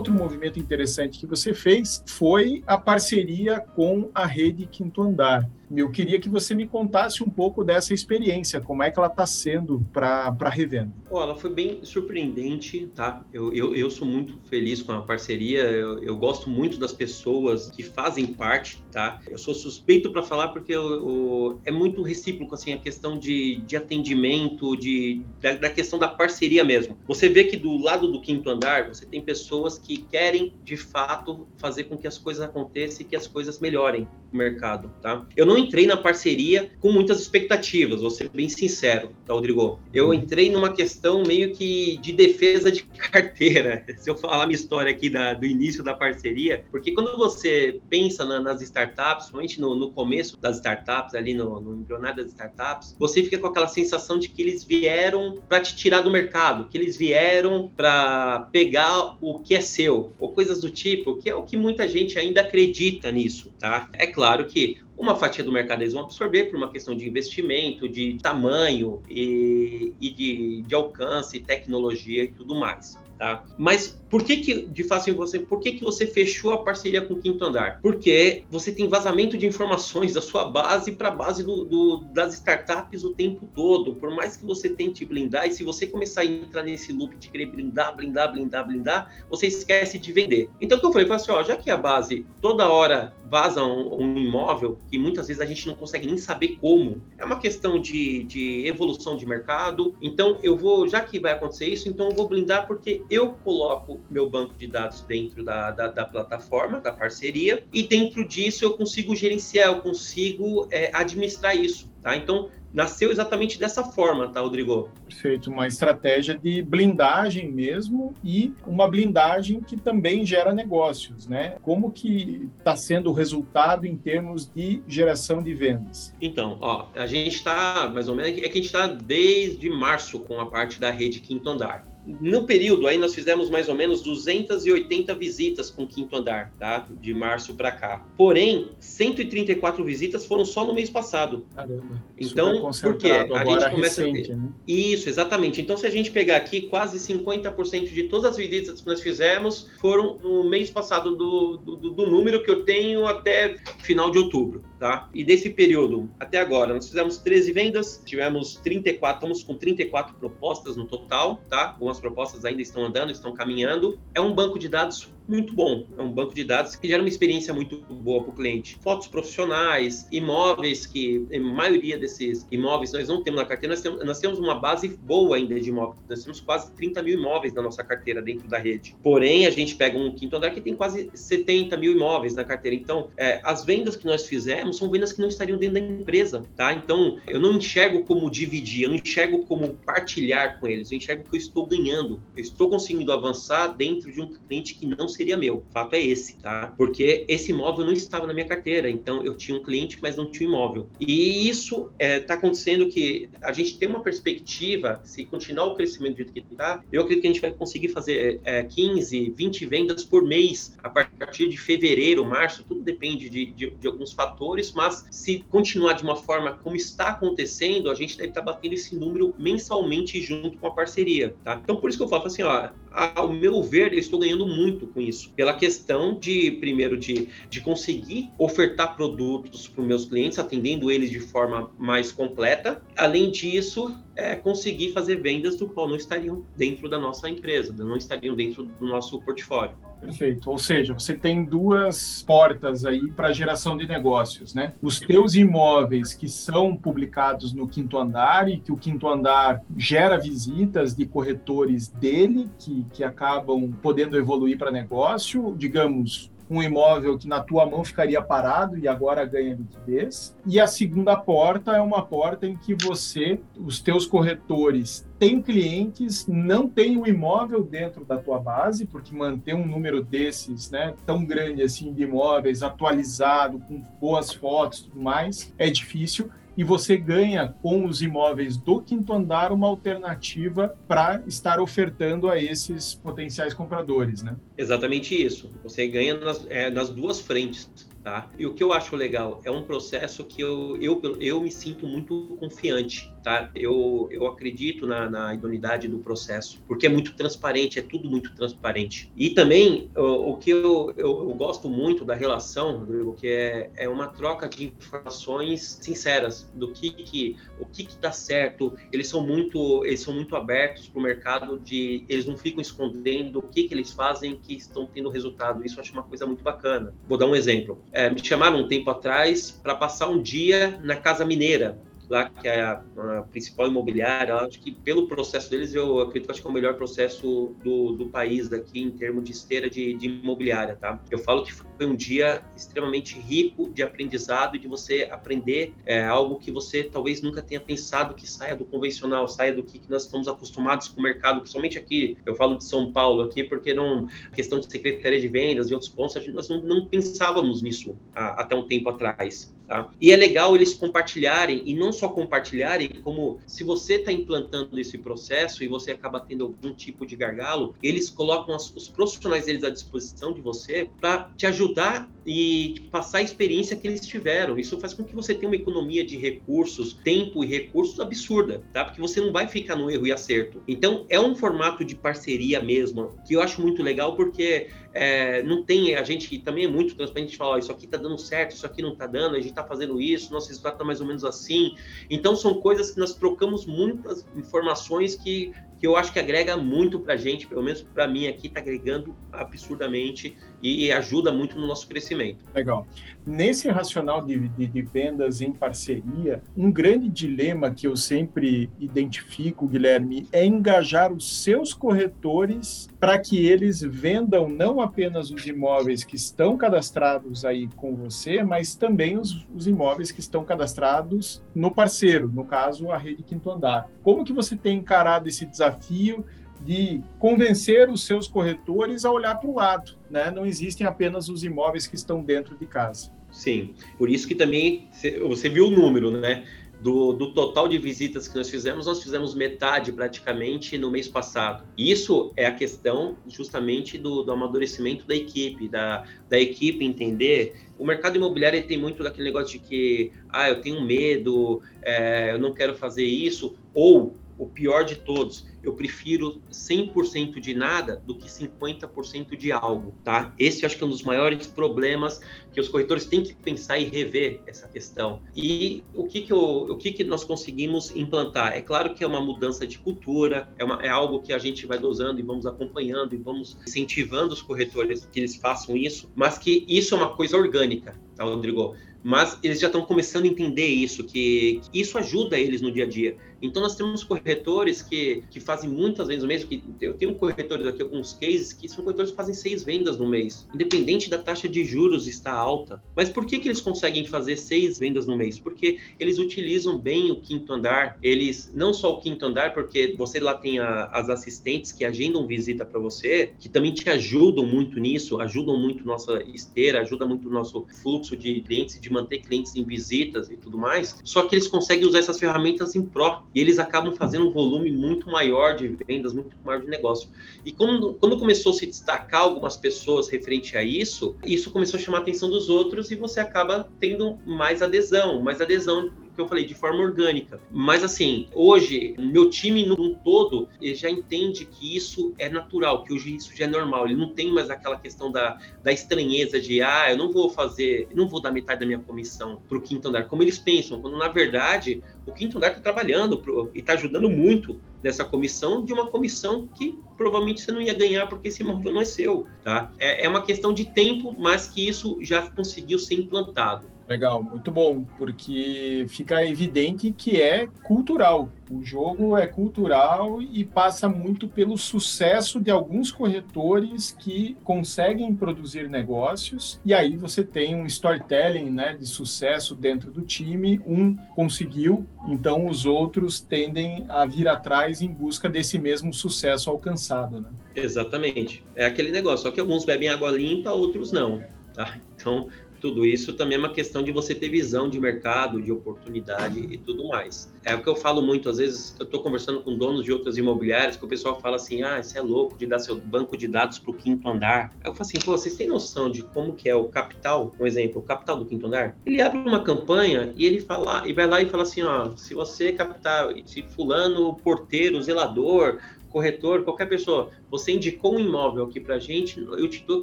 [0.00, 5.48] Outro movimento interessante que você fez foi a parceria com a rede Quinto Andar.
[5.74, 9.24] Eu queria que você me contasse um pouco dessa experiência, como é que ela está
[9.24, 10.92] sendo para a revenda.
[11.08, 13.24] Oh, ela foi bem surpreendente, tá?
[13.32, 17.70] Eu, eu, eu sou muito feliz com a parceria, eu, eu gosto muito das pessoas
[17.70, 19.20] que fazem parte, tá?
[19.28, 23.56] Eu sou suspeito para falar porque eu, eu, é muito recíproco, assim, a questão de,
[23.66, 26.96] de atendimento, de, da, da questão da parceria mesmo.
[27.06, 31.46] Você vê que do lado do quinto andar, você tem pessoas que querem, de fato,
[31.58, 35.24] fazer com que as coisas aconteçam e que as coisas melhorem no mercado, tá?
[35.36, 39.80] Eu não entrei na parceria com muitas expectativas, vou ser bem sincero, tá, Rodrigo?
[39.92, 40.14] Eu uhum.
[40.14, 45.08] entrei numa questão meio que de defesa de carteira, se eu falar minha história aqui
[45.08, 49.90] da, do início da parceria, porque quando você pensa na, nas startups, principalmente no, no,
[49.90, 54.28] começo das startups, ali no, no embrionário das startups, você fica com aquela sensação de
[54.28, 59.54] que eles vieram para te tirar do mercado, que eles vieram para pegar o que
[59.54, 63.52] é seu, ou coisas do tipo, que é o que muita gente ainda acredita nisso,
[63.58, 63.88] tá?
[63.92, 67.88] É claro que uma fatia do mercado eles vão absorver por uma questão de investimento,
[67.88, 72.98] de tamanho e, e de, de alcance, tecnologia e tudo mais.
[73.20, 73.44] Tá?
[73.58, 77.12] Mas por que que, de fácil você, por que que você fechou a parceria com
[77.12, 77.78] o Quinto Andar?
[77.82, 82.32] Porque você tem vazamento de informações da sua base para a base do, do, das
[82.32, 83.94] startups o tempo todo.
[83.94, 87.28] Por mais que você tente blindar, e se você começar a entrar nesse loop de
[87.28, 90.48] querer blindar, blindar, blindar, blindar, você esquece de vender.
[90.58, 93.62] Então, o que eu falei, falei assim, ó, já que a base toda hora vaza
[93.62, 97.38] um, um, imóvel, que muitas vezes a gente não consegue nem saber como, é uma
[97.38, 99.94] questão de, de evolução de mercado.
[100.02, 104.00] Então, eu vou, já que vai acontecer isso, então eu vou blindar porque eu coloco
[104.08, 108.74] meu banco de dados dentro da, da, da plataforma, da parceria, e dentro disso eu
[108.74, 111.90] consigo gerenciar, eu consigo é, administrar isso.
[112.00, 112.16] Tá?
[112.16, 114.88] Então, nasceu exatamente dessa forma, tá, Rodrigo?
[115.06, 121.56] Perfeito, uma estratégia de blindagem mesmo e uma blindagem que também gera negócios, né?
[121.62, 126.14] Como que está sendo o resultado em termos de geração de vendas?
[126.20, 130.20] Então, ó, a gente está mais ou menos é que a gente está desde março
[130.20, 131.89] com a parte da rede Quinto Andar.
[132.06, 136.86] No período aí nós fizemos mais ou menos 280 visitas com o quinto andar, tá?
[137.00, 138.04] De março para cá.
[138.16, 141.46] Porém, 134 visitas foram só no mês passado.
[141.54, 142.02] Caramba.
[142.18, 143.10] Então, por quê?
[143.10, 144.36] A gente começa recente, a ter...
[144.36, 144.48] né?
[144.66, 145.60] Isso, exatamente.
[145.60, 149.68] Então, se a gente pegar aqui, quase 50% de todas as visitas que nós fizemos
[149.80, 154.64] foram no mês passado do, do, do número que eu tenho até final de outubro,
[154.80, 155.10] tá?
[155.12, 160.74] E desse período até agora, nós fizemos 13 vendas, tivemos 34, estamos com 34 propostas
[160.74, 161.72] no total, tá?
[161.72, 164.00] Algumas propostas ainda estão andando, estão caminhando.
[164.14, 165.86] É um banco de dados muito bom.
[165.96, 168.76] É um banco de dados que gera uma experiência muito boa para o cliente.
[168.80, 174.04] Fotos profissionais, imóveis que, a maioria desses imóveis nós não temos na carteira, nós temos,
[174.04, 176.00] nós temos uma base boa ainda de imóveis.
[176.08, 178.96] Nós temos quase 30 mil imóveis na nossa carteira dentro da rede.
[179.02, 182.76] Porém, a gente pega um quinto andar que tem quase 70 mil imóveis na carteira.
[182.76, 186.44] Então, é, as vendas que nós fizemos são vendas que não estariam dentro da empresa,
[186.56, 186.72] tá?
[186.72, 191.24] Então, eu não enxergo como dividir, eu não enxergo como partilhar com eles, eu enxergo
[191.28, 195.36] que eu estou ganhando, eu estou conseguindo avançar dentro de um cliente que não seria
[195.36, 195.58] meu.
[195.58, 196.72] O fato é esse, tá?
[196.78, 200.30] Porque esse imóvel não estava na minha carteira, então eu tinha um cliente, mas não
[200.30, 200.88] tinha um imóvel.
[200.98, 205.74] E isso está é, tá acontecendo que a gente tem uma perspectiva, se continuar o
[205.74, 209.34] crescimento do jeito que está, eu acredito que a gente vai conseguir fazer é, 15,
[209.36, 214.12] 20 vendas por mês a partir de fevereiro, março, tudo depende de, de, de alguns
[214.12, 218.52] fatores, mas se continuar de uma forma como está acontecendo, a gente deve estar tá
[218.52, 221.60] batendo esse número mensalmente junto com a parceria, tá?
[221.62, 224.86] Então, por isso que eu falo assim, ó, ao meu ver, eu estou ganhando muito
[224.86, 225.30] com isso.
[225.30, 231.10] Pela questão de, primeiro, de, de conseguir ofertar produtos para os meus clientes, atendendo eles
[231.10, 232.82] de forma mais completa.
[232.96, 237.96] Além disso, é, conseguir fazer vendas do qual não estariam dentro da nossa empresa, não
[237.96, 239.76] estariam dentro do nosso portfólio.
[240.00, 240.50] Perfeito.
[240.50, 244.72] Ou seja, você tem duas portas aí para geração de negócios, né?
[244.80, 250.18] Os teus imóveis que são publicados no quinto andar e que o quinto andar gera
[250.18, 257.28] visitas de corretores dele que, que acabam podendo evoluir para negócio, digamos, um imóvel que
[257.28, 260.36] na tua mão ficaria parado e agora ganha liquidez.
[260.44, 266.26] E a segunda porta é uma porta em que você, os teus corretores, têm clientes,
[266.26, 271.24] não tem o imóvel dentro da tua base, porque manter um número desses, né, tão
[271.24, 277.54] grande assim de imóveis atualizado, com boas fotos tudo mais, é difícil e você ganha
[277.62, 284.22] com os imóveis do quinto andar uma alternativa para estar ofertando a esses potenciais compradores,
[284.22, 284.36] né?
[284.58, 285.50] Exatamente isso.
[285.62, 287.70] Você ganha nas, é, nas duas frentes.
[288.04, 288.30] Tá?
[288.38, 291.86] E o que eu acho legal é um processo que eu, eu, eu me sinto
[291.86, 293.50] muito confiante tá?
[293.54, 298.34] Eu, eu acredito na, na idoneidade do processo, porque é muito transparente, é tudo muito
[298.34, 299.12] transparente.
[299.16, 303.70] E também, o, o que eu, eu, eu, gosto muito da relação, Rodrigo, que é,
[303.76, 308.76] é uma troca de informações sinceras do que, que o que, que dá certo.
[308.92, 313.38] Eles são muito, eles são muito abertos para o mercado, de, eles não ficam escondendo
[313.38, 315.64] o que, que eles fazem que estão tendo resultado.
[315.64, 316.94] Isso eu acho uma coisa muito bacana.
[317.08, 317.82] Vou dar um exemplo.
[317.92, 321.78] É, me chamaram um tempo atrás para passar um dia na Casa Mineira,
[322.10, 326.32] lá, que é a, a, principal imobiliária, acho que pelo processo deles, eu acredito que,
[326.32, 329.94] acho que é o melhor processo do, do país aqui em termos de esteira de,
[329.94, 331.00] de imobiliária, tá?
[331.10, 336.04] Eu falo que foi um dia extremamente rico de aprendizado e de você aprender é,
[336.04, 339.88] algo que você talvez nunca tenha pensado que saia do convencional, saia do que, que
[339.90, 343.72] nós estamos acostumados com o mercado, principalmente aqui, eu falo de São Paulo aqui, porque
[343.72, 348.42] não, questão de secretaria de vendas e outros pontos, nós não, não pensávamos nisso a,
[348.42, 349.54] até um tempo atrás.
[349.70, 349.88] Tá?
[350.00, 354.98] E é legal eles compartilharem, e não só compartilharem, como se você está implantando esse
[354.98, 359.62] processo e você acaba tendo algum tipo de gargalo, eles colocam as, os profissionais deles
[359.62, 364.58] à disposição de você para te ajudar e passar a experiência que eles tiveram.
[364.58, 368.84] Isso faz com que você tenha uma economia de recursos, tempo e recursos absurda, tá?
[368.84, 370.60] Porque você não vai ficar no erro e acerto.
[370.66, 375.64] Então, é um formato de parceria mesmo, que eu acho muito legal, porque é, não
[375.64, 378.66] tem, a gente também é muito transparente, gente fala, isso aqui tá dando certo, isso
[378.66, 381.24] aqui não tá dando, a gente tá fazendo isso, nosso resultado tá mais ou menos
[381.24, 381.74] assim.
[382.08, 387.00] Então são coisas que nós trocamos muitas informações que que eu acho que agrega muito
[387.00, 391.66] para a gente, pelo menos para mim aqui, está agregando absurdamente e ajuda muito no
[391.66, 392.44] nosso crescimento.
[392.54, 392.86] Legal.
[393.26, 399.68] Nesse racional de, de, de, vendas em parceria, um grande dilema que eu sempre identifico,
[399.68, 406.16] Guilherme, é engajar os seus corretores para que eles vendam não apenas os imóveis que
[406.16, 412.28] estão cadastrados aí com você, mas também os, os imóveis que estão cadastrados no parceiro,
[412.28, 413.88] no caso, a rede Quinto Andar.
[414.02, 416.24] Como que você tem encarado esse desafio
[416.64, 420.30] de convencer os seus corretores a olhar para o lado, né?
[420.30, 423.10] Não existem apenas os imóveis que estão dentro de casa.
[423.30, 424.88] Sim, por isso que também
[425.28, 426.44] você viu o número, né?
[426.82, 431.64] do, do total de visitas que nós fizemos, nós fizemos metade praticamente no mês passado.
[431.76, 437.54] Isso é a questão justamente do, do amadurecimento da equipe, da, da equipe entender.
[437.78, 442.38] O mercado imobiliário tem muito daquele negócio de que, ah, eu tenho medo, é, eu
[442.38, 448.14] não quero fazer isso, ou o pior de todos, eu prefiro 100% de nada do
[448.14, 450.34] que 50% de algo, tá?
[450.38, 453.84] Esse acho que é um dos maiores problemas que os corretores têm que pensar e
[453.84, 455.20] rever essa questão.
[455.36, 458.54] E o que que, eu, o que que nós conseguimos implantar?
[458.54, 461.66] É claro que é uma mudança de cultura, é, uma, é algo que a gente
[461.66, 466.38] vai dosando e vamos acompanhando e vamos incentivando os corretores que eles façam isso, mas
[466.38, 468.74] que isso é uma coisa orgânica, tá, Rodrigo?
[469.02, 472.84] mas eles já estão começando a entender isso, que, que, isso ajuda eles no dia
[472.84, 473.16] a dia.
[473.42, 477.66] Então, nós temos corretores que, que fazem muitas vezes no mês, que eu tenho corretores
[477.66, 481.48] aqui, alguns cases, que são corretores que fazem seis vendas no mês, independente da taxa
[481.48, 482.82] de juros estar alta.
[482.94, 485.38] Mas por que, que eles conseguem fazer seis vendas no mês?
[485.38, 490.20] Porque eles utilizam bem o quinto andar, eles, não só o quinto andar, porque você
[490.20, 494.78] lá tem a, as assistentes que agendam visita para você, que também te ajudam muito
[494.78, 499.54] nisso, ajudam muito nossa esteira, ajuda muito o nosso fluxo de clientes de manter clientes
[499.56, 503.40] em visitas e tudo mais, só que eles conseguem usar essas ferramentas em pró e
[503.40, 507.08] eles acabam fazendo um volume muito maior de vendas, muito maior de negócio.
[507.44, 511.82] E quando, quando começou a se destacar algumas pessoas referente a isso, isso começou a
[511.82, 516.28] chamar a atenção dos outros e você acaba tendo mais adesão, mais adesão que eu
[516.28, 517.40] falei, de forma orgânica.
[517.50, 523.16] Mas assim, hoje, meu time no todo já entende que isso é natural, que hoje
[523.16, 523.86] isso já é normal.
[523.86, 527.88] Ele não tem mais aquela questão da, da estranheza de, ah, eu não vou fazer,
[527.94, 530.98] não vou dar metade da minha comissão para o quinto andar, como eles pensam, quando
[530.98, 535.72] na verdade o quinto andar está trabalhando pro, e está ajudando muito nessa comissão de
[535.72, 539.72] uma comissão que provavelmente você não ia ganhar porque esse imóvel não é seu, tá?
[539.78, 543.66] É, é uma questão de tempo, mas que isso já conseguiu ser implantado.
[543.90, 548.30] Legal, muito bom, porque fica evidente que é cultural.
[548.48, 555.68] O jogo é cultural e passa muito pelo sucesso de alguns corretores que conseguem produzir
[555.68, 556.60] negócios.
[556.64, 560.60] E aí você tem um storytelling né, de sucesso dentro do time.
[560.64, 567.22] Um conseguiu, então os outros tendem a vir atrás em busca desse mesmo sucesso alcançado.
[567.22, 567.28] Né?
[567.56, 568.44] Exatamente.
[568.54, 571.24] É aquele negócio, só que alguns bebem água limpa, outros não.
[571.52, 571.76] Tá?
[571.96, 572.28] Então,
[572.60, 576.58] tudo isso também é uma questão de você ter visão de mercado, de oportunidade e
[576.58, 577.32] tudo mais.
[577.44, 580.18] É o que eu falo muito, às vezes eu estou conversando com donos de outras
[580.18, 583.26] imobiliárias, que o pessoal fala assim, ah, isso é louco de dar seu banco de
[583.26, 584.54] dados para o quinto andar.
[584.62, 587.46] Aí eu falo assim, pô, vocês têm noção de como que é o capital, um
[587.46, 588.76] exemplo, o capital do quinto andar?
[588.84, 592.14] Ele abre uma campanha e ele fala, e vai lá e fala assim, ó, se
[592.14, 595.58] você captar, se fulano, porteiro, zelador,
[595.90, 599.82] corretor, qualquer pessoa, você indicou um imóvel aqui para gente, eu te dou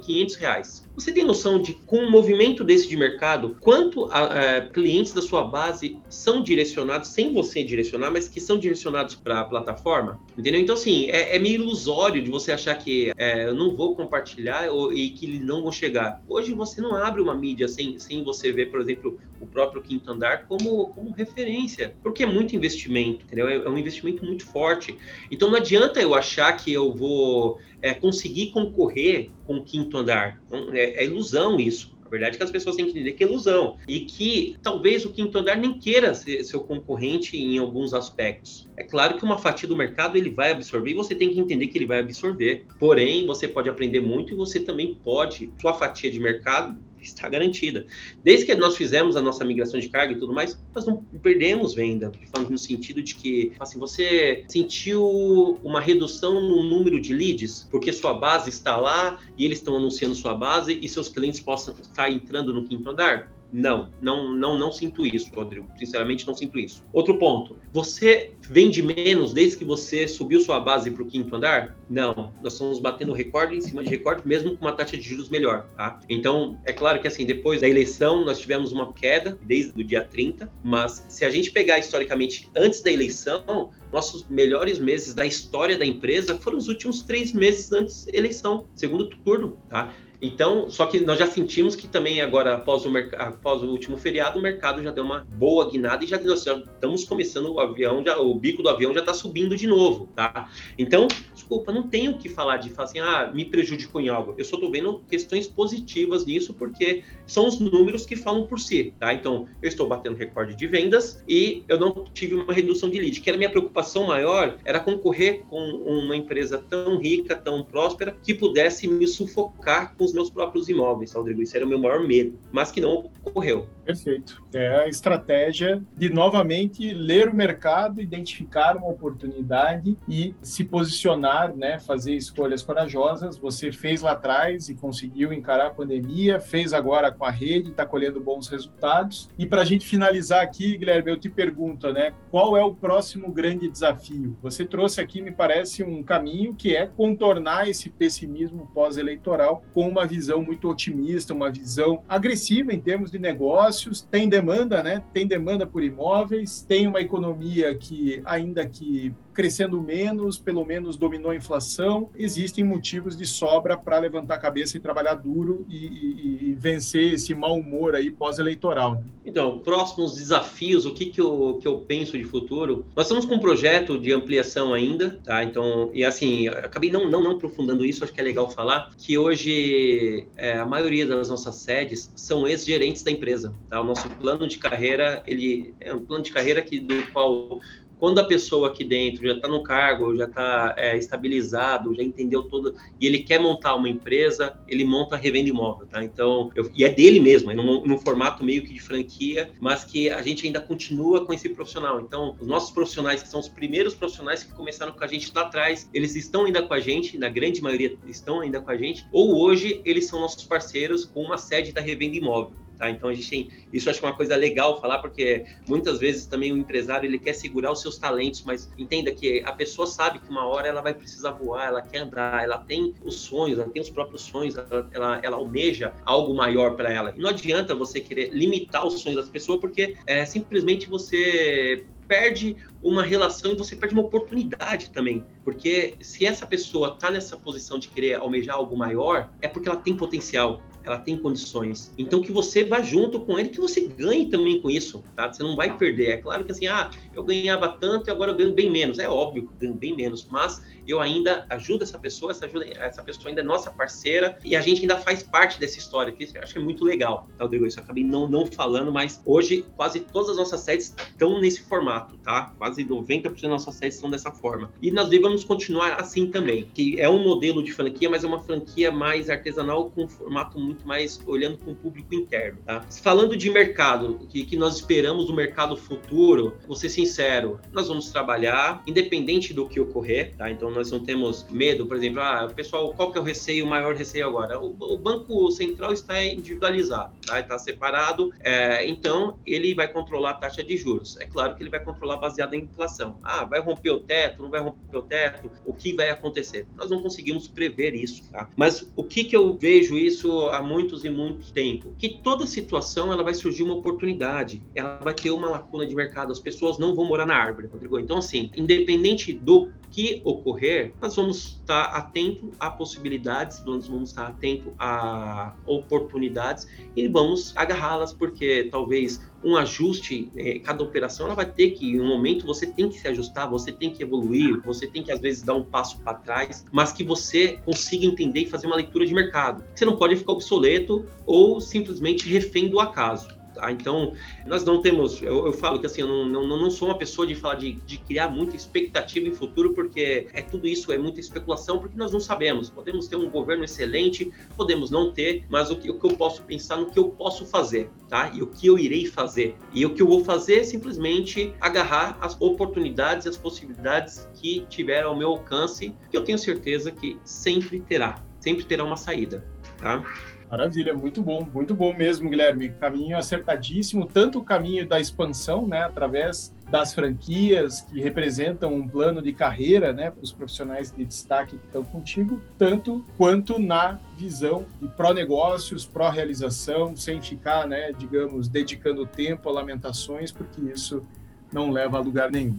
[0.00, 0.88] 500 reais.
[0.94, 4.24] Você tem noção de, com um movimento desse de mercado, quanto a,
[4.56, 9.40] a, clientes da sua base são direcionados, sem você direcionar, mas que são direcionados para
[9.40, 10.18] a plataforma?
[10.36, 10.60] Entendeu?
[10.60, 14.70] Então, assim, é, é, meio ilusório de você achar que é, eu não vou compartilhar
[14.70, 16.22] ou, e que não vão chegar.
[16.28, 20.10] Hoje você não abre uma mídia sem, sem você ver, por exemplo, o próprio quinto
[20.10, 23.48] andar como, como referência, porque é muito investimento, entendeu?
[23.48, 24.96] É, é um investimento muito forte.
[25.30, 30.40] Então, não adianta eu achar que eu vou é, conseguir concorrer com o quinto andar.
[30.46, 31.96] Então, é, é ilusão isso.
[32.08, 33.76] A verdade é que as pessoas têm que entender que é ilusão.
[33.86, 38.66] E que talvez o quinto andar nem queira ser seu concorrente em alguns aspectos.
[38.78, 41.66] É claro que uma fatia do mercado ele vai absorver e você tem que entender
[41.66, 42.64] que ele vai absorver.
[42.78, 47.86] Porém, você pode aprender muito e você também pode, sua fatia de mercado, está garantida.
[48.22, 51.74] Desde que nós fizemos a nossa migração de carga e tudo mais, nós não perdemos
[51.74, 52.12] venda,
[52.48, 58.14] no sentido de que, assim, você sentiu uma redução no número de leads, porque sua
[58.14, 62.52] base está lá e eles estão anunciando sua base e seus clientes possam estar entrando
[62.52, 63.37] no quinto andar?
[63.52, 65.66] Não, não, não, não sinto isso, Rodrigo.
[65.78, 66.84] Sinceramente, não sinto isso.
[66.92, 67.56] Outro ponto.
[67.72, 71.76] Você vende menos desde que você subiu sua base para o quinto andar?
[71.88, 72.32] Não.
[72.42, 75.68] Nós estamos batendo recorde em cima de recorde, mesmo com uma taxa de juros melhor,
[75.76, 76.00] tá?
[76.08, 80.04] Então, é claro que assim, depois da eleição, nós tivemos uma queda desde o dia
[80.04, 85.78] 30, mas se a gente pegar historicamente antes da eleição, nossos melhores meses da história
[85.78, 89.92] da empresa foram os últimos três meses antes da eleição, segundo turno, tá?
[90.20, 94.38] Então, só que nós já sentimos que também agora, após o, após o último feriado,
[94.38, 98.02] o mercado já deu uma boa guinada e já, nós já estamos começando o avião,
[98.04, 100.50] já, o bico do avião já está subindo de novo, tá?
[100.76, 104.34] Então, desculpa, não tenho o que falar de falar assim, ah, me prejudicou em algo.
[104.36, 108.92] Eu só estou vendo questões positivas nisso, porque são os números que falam por si,
[108.98, 109.14] tá?
[109.14, 113.20] Então, eu estou batendo recorde de vendas e eu não tive uma redução de lead,
[113.20, 118.34] que era minha preocupação maior, era concorrer com uma empresa tão rica, tão próspera, que
[118.34, 121.42] pudesse me sufocar com os meus próprios imóveis, Rodrigo.
[121.42, 123.66] Isso era o meu maior medo, mas que não ocorreu.
[123.84, 124.42] Perfeito.
[124.52, 131.78] É a estratégia de novamente ler o mercado, identificar uma oportunidade e se posicionar, né,
[131.78, 133.38] fazer escolhas corajosas.
[133.38, 137.86] Você fez lá atrás e conseguiu encarar a pandemia, fez agora com a rede, está
[137.86, 139.30] colhendo bons resultados.
[139.38, 143.32] E para a gente finalizar aqui, Guilherme, eu te pergunto, né, qual é o próximo
[143.32, 144.36] grande desafio?
[144.42, 149.97] Você trouxe aqui, me parece, um caminho que é contornar esse pessimismo pós-eleitoral com uma
[150.06, 154.02] visão muito otimista, uma visão agressiva em termos de negócios.
[154.02, 155.02] Tem demanda, né?
[155.12, 161.30] Tem demanda por imóveis, tem uma economia que ainda que crescendo menos, pelo menos dominou
[161.30, 166.38] a inflação, existem motivos de sobra para levantar a cabeça e trabalhar duro e, e,
[166.48, 168.96] e vencer esse mau humor aí pós-eleitoral.
[168.96, 169.02] Né?
[169.24, 172.84] Então, próximos desafios, o que, que, eu, que eu penso de futuro?
[172.96, 175.44] Nós estamos com um projeto de ampliação ainda, tá?
[175.44, 179.16] Então, e assim, acabei não, não, não aprofundando isso, acho que é legal falar, que
[179.16, 183.80] hoje é, a maioria das nossas sedes são ex-gerentes da empresa, tá?
[183.80, 187.60] O nosso plano de carreira, ele é um plano de carreira que, do qual
[187.98, 192.44] quando a pessoa aqui dentro já está no cargo, já está é, estabilizado, já entendeu
[192.44, 196.02] tudo, e ele quer montar uma empresa, ele monta a revenda imóvel, tá?
[196.02, 199.84] Então, eu, e é dele mesmo, é num, num, formato meio que de franquia, mas
[199.84, 202.00] que a gente ainda continua com esse profissional.
[202.00, 205.42] Então, os nossos profissionais, que são os primeiros profissionais que começaram com a gente lá
[205.42, 209.06] atrás, eles estão ainda com a gente, na grande maioria estão ainda com a gente,
[209.12, 212.67] ou hoje eles são nossos parceiros com uma sede da revenda imóvel.
[212.78, 212.88] Tá?
[212.88, 216.26] Então a gente tem isso acho que é uma coisa legal falar porque muitas vezes
[216.26, 220.20] também o empresário ele quer segurar os seus talentos, mas entenda que a pessoa sabe
[220.20, 223.68] que uma hora ela vai precisar voar, ela quer andar, ela tem os sonhos, ela
[223.68, 227.12] tem os próprios sonhos, ela, ela, ela almeja algo maior para ela.
[227.16, 232.56] E não adianta você querer limitar os sonhos das pessoas porque é, simplesmente você perde
[232.82, 235.24] uma relação e você perde uma oportunidade também.
[235.44, 239.76] Porque se essa pessoa está nessa posição de querer almejar algo maior, é porque ela
[239.78, 241.92] tem potencial ela tem condições.
[241.98, 245.30] Então que você vá junto com ele, que você ganhe também com isso, tá?
[245.30, 246.08] Você não vai perder.
[246.08, 248.98] É claro que assim, ah, eu ganhava tanto e agora eu ganho bem menos.
[248.98, 253.02] É óbvio que ganho bem menos, mas eu ainda ajudo essa pessoa, essa, ajuda, essa
[253.02, 256.42] pessoa ainda é nossa parceira e a gente ainda faz parte dessa história, que eu
[256.42, 257.66] acho que é muito legal, tá, Rodrigo?
[257.66, 261.62] Isso eu acabei não, não falando, mas hoje quase todas as nossas sedes estão nesse
[261.62, 262.54] formato, tá?
[262.56, 264.72] Quase 90% das nossas sedes estão dessa forma.
[264.80, 268.42] E nós devemos continuar assim também, que é um modelo de franquia, mas é uma
[268.42, 272.84] franquia mais artesanal com um formato muito mais olhando para o público interno, tá?
[273.02, 278.10] Falando de mercado, que, que nós esperamos do mercado futuro, vou ser sincero, nós vamos
[278.10, 280.50] trabalhar independente do que ocorrer, tá?
[280.50, 283.68] Então nós não temos medo, por exemplo, ah, pessoal, qual que é o receio, o
[283.68, 284.60] maior receio agora?
[284.60, 287.40] O, o Banco Central está individualizado, tá?
[287.40, 291.16] está separado, é, então ele vai controlar a taxa de juros.
[291.18, 293.18] É claro que ele vai controlar baseado em inflação.
[293.22, 295.50] Ah, vai romper o teto, não vai romper o teto?
[295.66, 296.66] O que vai acontecer?
[296.76, 298.48] Nós não conseguimos prever isso, tá?
[298.56, 301.92] Mas o que, que eu vejo isso há muitos e muito tempo?
[301.98, 306.30] Que toda situação ela vai surgir uma oportunidade, ela vai ter uma lacuna de mercado,
[306.30, 307.98] as pessoas não vão morar na árvore, Rodrigo.
[307.98, 310.67] Então, assim, independente do que ocorrer,
[311.00, 316.66] nós vamos estar atento a possibilidades, nós vamos estar atento a oportunidades
[316.96, 322.00] e vamos agarrá-las, porque talvez um ajuste, é, cada operação ela vai ter que, em
[322.00, 325.20] um momento, você tem que se ajustar, você tem que evoluir, você tem que, às
[325.20, 329.06] vezes, dar um passo para trás, mas que você consiga entender e fazer uma leitura
[329.06, 329.64] de mercado.
[329.74, 333.37] Você não pode ficar obsoleto ou simplesmente refém do acaso.
[333.58, 333.72] Tá?
[333.72, 334.12] Então,
[334.46, 337.26] nós não temos, eu, eu falo que assim, eu não, não, não, sou uma pessoa
[337.26, 341.18] de falar de, de criar muita expectativa em futuro, porque é tudo isso, é muita
[341.18, 342.70] especulação, porque nós não sabemos.
[342.70, 346.44] Podemos ter um governo excelente, podemos não ter, mas o que, o que eu posso
[346.44, 348.30] pensar no que eu posso fazer, tá?
[348.32, 349.56] E o que eu irei fazer.
[349.74, 354.64] E o que eu vou fazer é simplesmente agarrar as oportunidades e as possibilidades que
[354.68, 359.44] tiver ao meu alcance, que eu tenho certeza que sempre terá, sempre terá uma saída,
[359.78, 360.04] tá?
[360.50, 362.70] Maravilha, muito bom, muito bom mesmo, Guilherme.
[362.70, 369.20] Caminho acertadíssimo, tanto o caminho da expansão, né, através das franquias que representam um plano
[369.20, 374.64] de carreira, né, para os profissionais de destaque que estão contigo, tanto quanto na visão
[374.80, 381.04] de pró-negócios, pró-realização, sem ficar, né, digamos, dedicando tempo a lamentações, porque isso
[381.52, 382.58] não leva a lugar nenhum.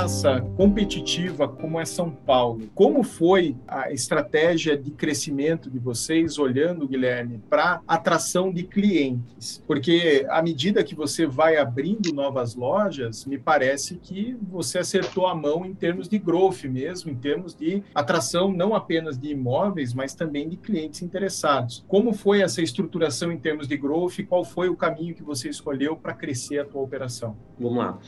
[0.00, 6.88] Praça competitiva como é São Paulo, como foi a estratégia de crescimento de vocês, olhando,
[6.88, 9.62] Guilherme, para atração de clientes?
[9.66, 15.34] Porque à medida que você vai abrindo novas lojas, me parece que você acertou a
[15.34, 20.14] mão em termos de growth mesmo, em termos de atração não apenas de imóveis, mas
[20.14, 21.84] também de clientes interessados.
[21.86, 25.94] Como foi essa estruturação em termos de growth qual foi o caminho que você escolheu
[25.94, 27.36] para crescer a tua operação?
[27.58, 27.98] Vamos lá.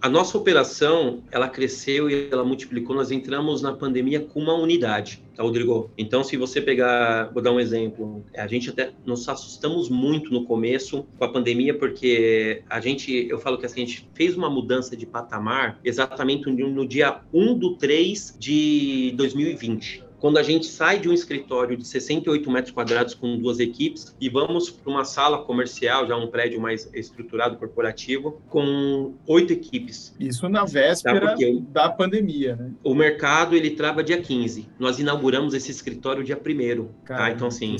[0.00, 2.94] A nossa operação, ela cresceu e ela multiplicou.
[2.94, 5.90] Nós entramos na pandemia com uma unidade, tá, Rodrigo?
[5.98, 10.44] Então, se você pegar, vou dar um exemplo, a gente até nos assustamos muito no
[10.44, 14.48] começo com a pandemia, porque a gente, eu falo que assim, a gente fez uma
[14.48, 21.00] mudança de patamar exatamente no dia 1 do 3 de 2020 quando a gente sai
[21.00, 25.42] de um escritório de 68 metros quadrados com duas equipes e vamos para uma sala
[25.42, 30.14] comercial, já um prédio mais estruturado, corporativo, com oito equipes.
[30.20, 31.36] Isso na véspera tá?
[31.72, 32.70] da pandemia, né?
[32.84, 34.68] O mercado, ele trava dia 15.
[34.78, 37.28] Nós inauguramos esse escritório dia 1 tá?
[37.32, 37.74] Então, assim,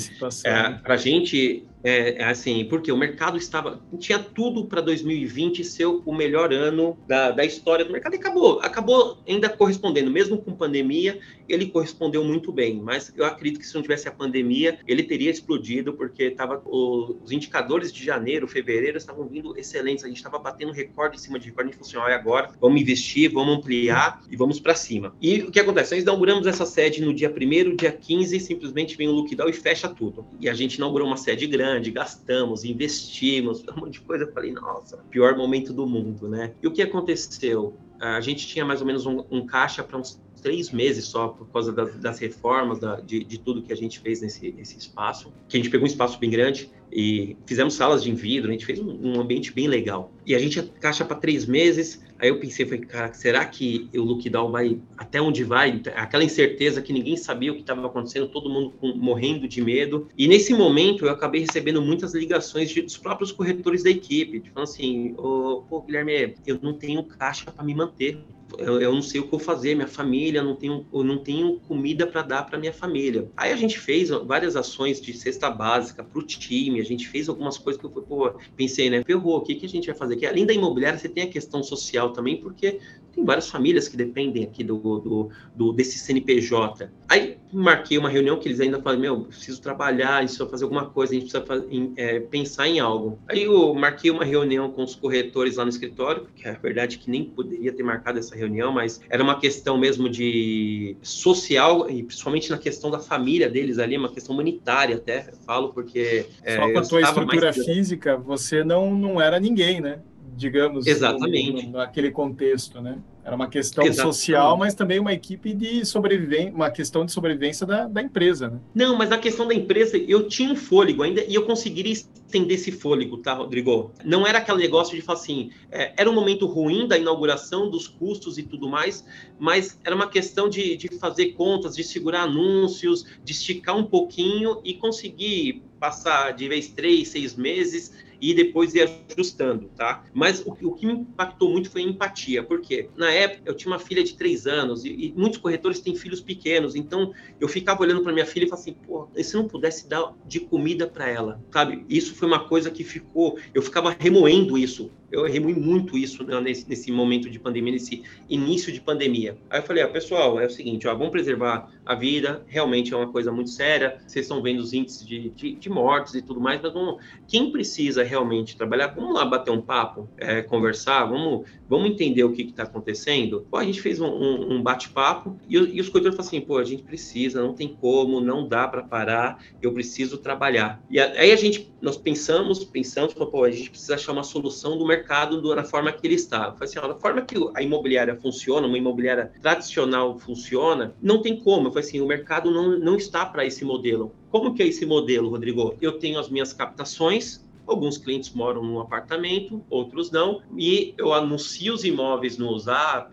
[0.44, 3.80] é, para a gente é, é, assim, porque o mercado estava.
[3.98, 8.60] Tinha tudo para 2020 ser o melhor ano da, da história do mercado e acabou.
[8.60, 11.18] Acabou ainda correspondendo, mesmo com pandemia,
[11.48, 12.80] ele correspondeu muito bem.
[12.80, 17.32] Mas eu acredito que se não tivesse a pandemia, ele teria explodido, porque tava, os
[17.32, 20.04] indicadores de janeiro, fevereiro estavam vindo excelentes.
[20.04, 21.70] A gente estava batendo recorde em cima de recorde.
[21.70, 25.14] A gente falou assim: olha, agora vamos investir, vamos ampliar e vamos para cima.
[25.20, 25.94] E o que acontece?
[25.94, 29.88] Nós inauguramos essa sede no dia 1, dia 15, simplesmente vem o lockdown e fecha
[29.88, 30.24] tudo.
[30.40, 34.24] E a gente inaugurou uma sede grande grande, gastamos, investimos, um monte de coisa.
[34.24, 36.54] Eu falei, nossa, pior momento do mundo, né?
[36.62, 37.76] E o que aconteceu?
[38.00, 41.46] A gente tinha mais ou menos um, um caixa para uns três meses só por
[41.46, 45.32] causa das, das reformas, da, de, de, tudo que a gente fez nesse, nesse espaço.
[45.48, 48.66] Que a gente pegou um espaço bem grande e fizemos salas de vidro, a gente
[48.66, 50.12] fez um, um ambiente bem legal.
[50.26, 52.04] E a gente caixa para três meses.
[52.18, 55.80] Aí eu pensei, cara, será que o lockdown vai até onde vai?
[55.96, 60.08] Aquela incerteza que ninguém sabia o que estava acontecendo, todo mundo com, morrendo de medo.
[60.18, 64.68] E nesse momento eu acabei recebendo muitas ligações de, dos próprios corretores da equipe, falando
[64.68, 68.22] assim: oh, pô, Guilherme, eu não tenho caixa para me manter
[68.58, 71.58] eu, eu, não sei o que eu fazer, minha família, não tenho, eu não tenho
[71.60, 73.30] comida para dar para minha família.
[73.36, 77.28] Aí a gente fez várias ações de cesta básica para o time, a gente fez
[77.28, 79.02] algumas coisas que eu pô, pensei, né?
[79.04, 80.26] Ferrou, o que, que a gente vai fazer aqui?
[80.26, 82.80] Além da imobiliária, você tem a questão social também, porque
[83.12, 86.90] tem várias famílias que dependem aqui do, do, do, desse CNPJ.
[87.08, 90.64] Aí marquei uma reunião que eles ainda falam, meu, preciso trabalhar, a gente precisa fazer
[90.64, 93.18] alguma coisa, a gente precisa fazer, é, pensar em algo.
[93.28, 97.10] Aí eu marquei uma reunião com os corretores lá no escritório, que é verdade que
[97.10, 102.50] nem poderia ter marcado essa reunião, mas era uma questão mesmo de social, e principalmente
[102.50, 106.26] na questão da família deles ali, uma questão humanitária até, falo, porque...
[106.42, 107.64] É, Só com a tua estrutura mais...
[107.64, 110.00] física, você não, não era ninguém, né?
[110.34, 111.66] Digamos, Exatamente.
[111.66, 112.98] No, naquele contexto, né?
[113.24, 114.16] Era uma questão Exatamente.
[114.16, 118.58] social, mas também uma equipe de sobrevivência, uma questão de sobrevivência da, da empresa, né?
[118.74, 122.56] Não, mas a questão da empresa, eu tinha um fôlego ainda e eu conseguiria estender
[122.56, 123.92] esse fôlego, tá, Rodrigo?
[124.04, 127.86] Não era aquele negócio de falar assim, é, era um momento ruim da inauguração, dos
[127.86, 129.04] custos e tudo mais,
[129.38, 134.60] mas era uma questão de, de fazer contas, de segurar anúncios, de esticar um pouquinho
[134.64, 137.92] e conseguir passar de vez três, seis meses
[138.22, 140.04] e depois ir ajustando, tá?
[140.14, 143.72] Mas o, o que me impactou muito foi a empatia, porque na época eu tinha
[143.72, 147.82] uma filha de três anos e, e muitos corretores têm filhos pequenos, então eu ficava
[147.82, 150.86] olhando para minha filha e falava assim, pô, e se não pudesse dar de comida
[150.86, 151.84] para ela, sabe?
[151.88, 156.40] Isso foi uma coisa que ficou, eu ficava remoendo isso eu remui muito isso né,
[156.40, 159.36] nesse, nesse, momento de pandemia, nesse início de pandemia.
[159.50, 162.96] Aí eu falei, ah, pessoal, é o seguinte, ó, vamos preservar a vida, realmente é
[162.96, 166.40] uma coisa muito séria, vocês estão vendo os índices de, de, de mortes e tudo
[166.40, 171.48] mais, mas vamos, quem precisa realmente trabalhar, vamos lá bater um papo, é, conversar, vamos,
[171.68, 173.46] vamos entender o que está acontecendo.
[173.50, 176.58] Pô, a gente fez um, um, um bate-papo e, e, os corretores falaram assim, pô,
[176.58, 180.82] a gente precisa, não tem como, não dá para parar, eu preciso trabalhar.
[180.90, 184.86] E aí a gente, nós pensamos, pensamos, pô, a gente precisa achar uma solução do
[184.86, 186.52] mercado mercado da forma que ele está.
[186.52, 191.38] Falei assim, ó, da forma que a imobiliária funciona, uma imobiliária tradicional funciona, não tem
[191.38, 191.68] como.
[191.68, 194.12] Eu falei assim, o mercado não, não está para esse modelo.
[194.30, 195.74] Como que é esse modelo, Rodrigo?
[195.80, 200.42] Eu tenho as minhas captações, Alguns clientes moram num apartamento, outros não.
[200.56, 203.10] E eu anuncio os imóveis no Zap,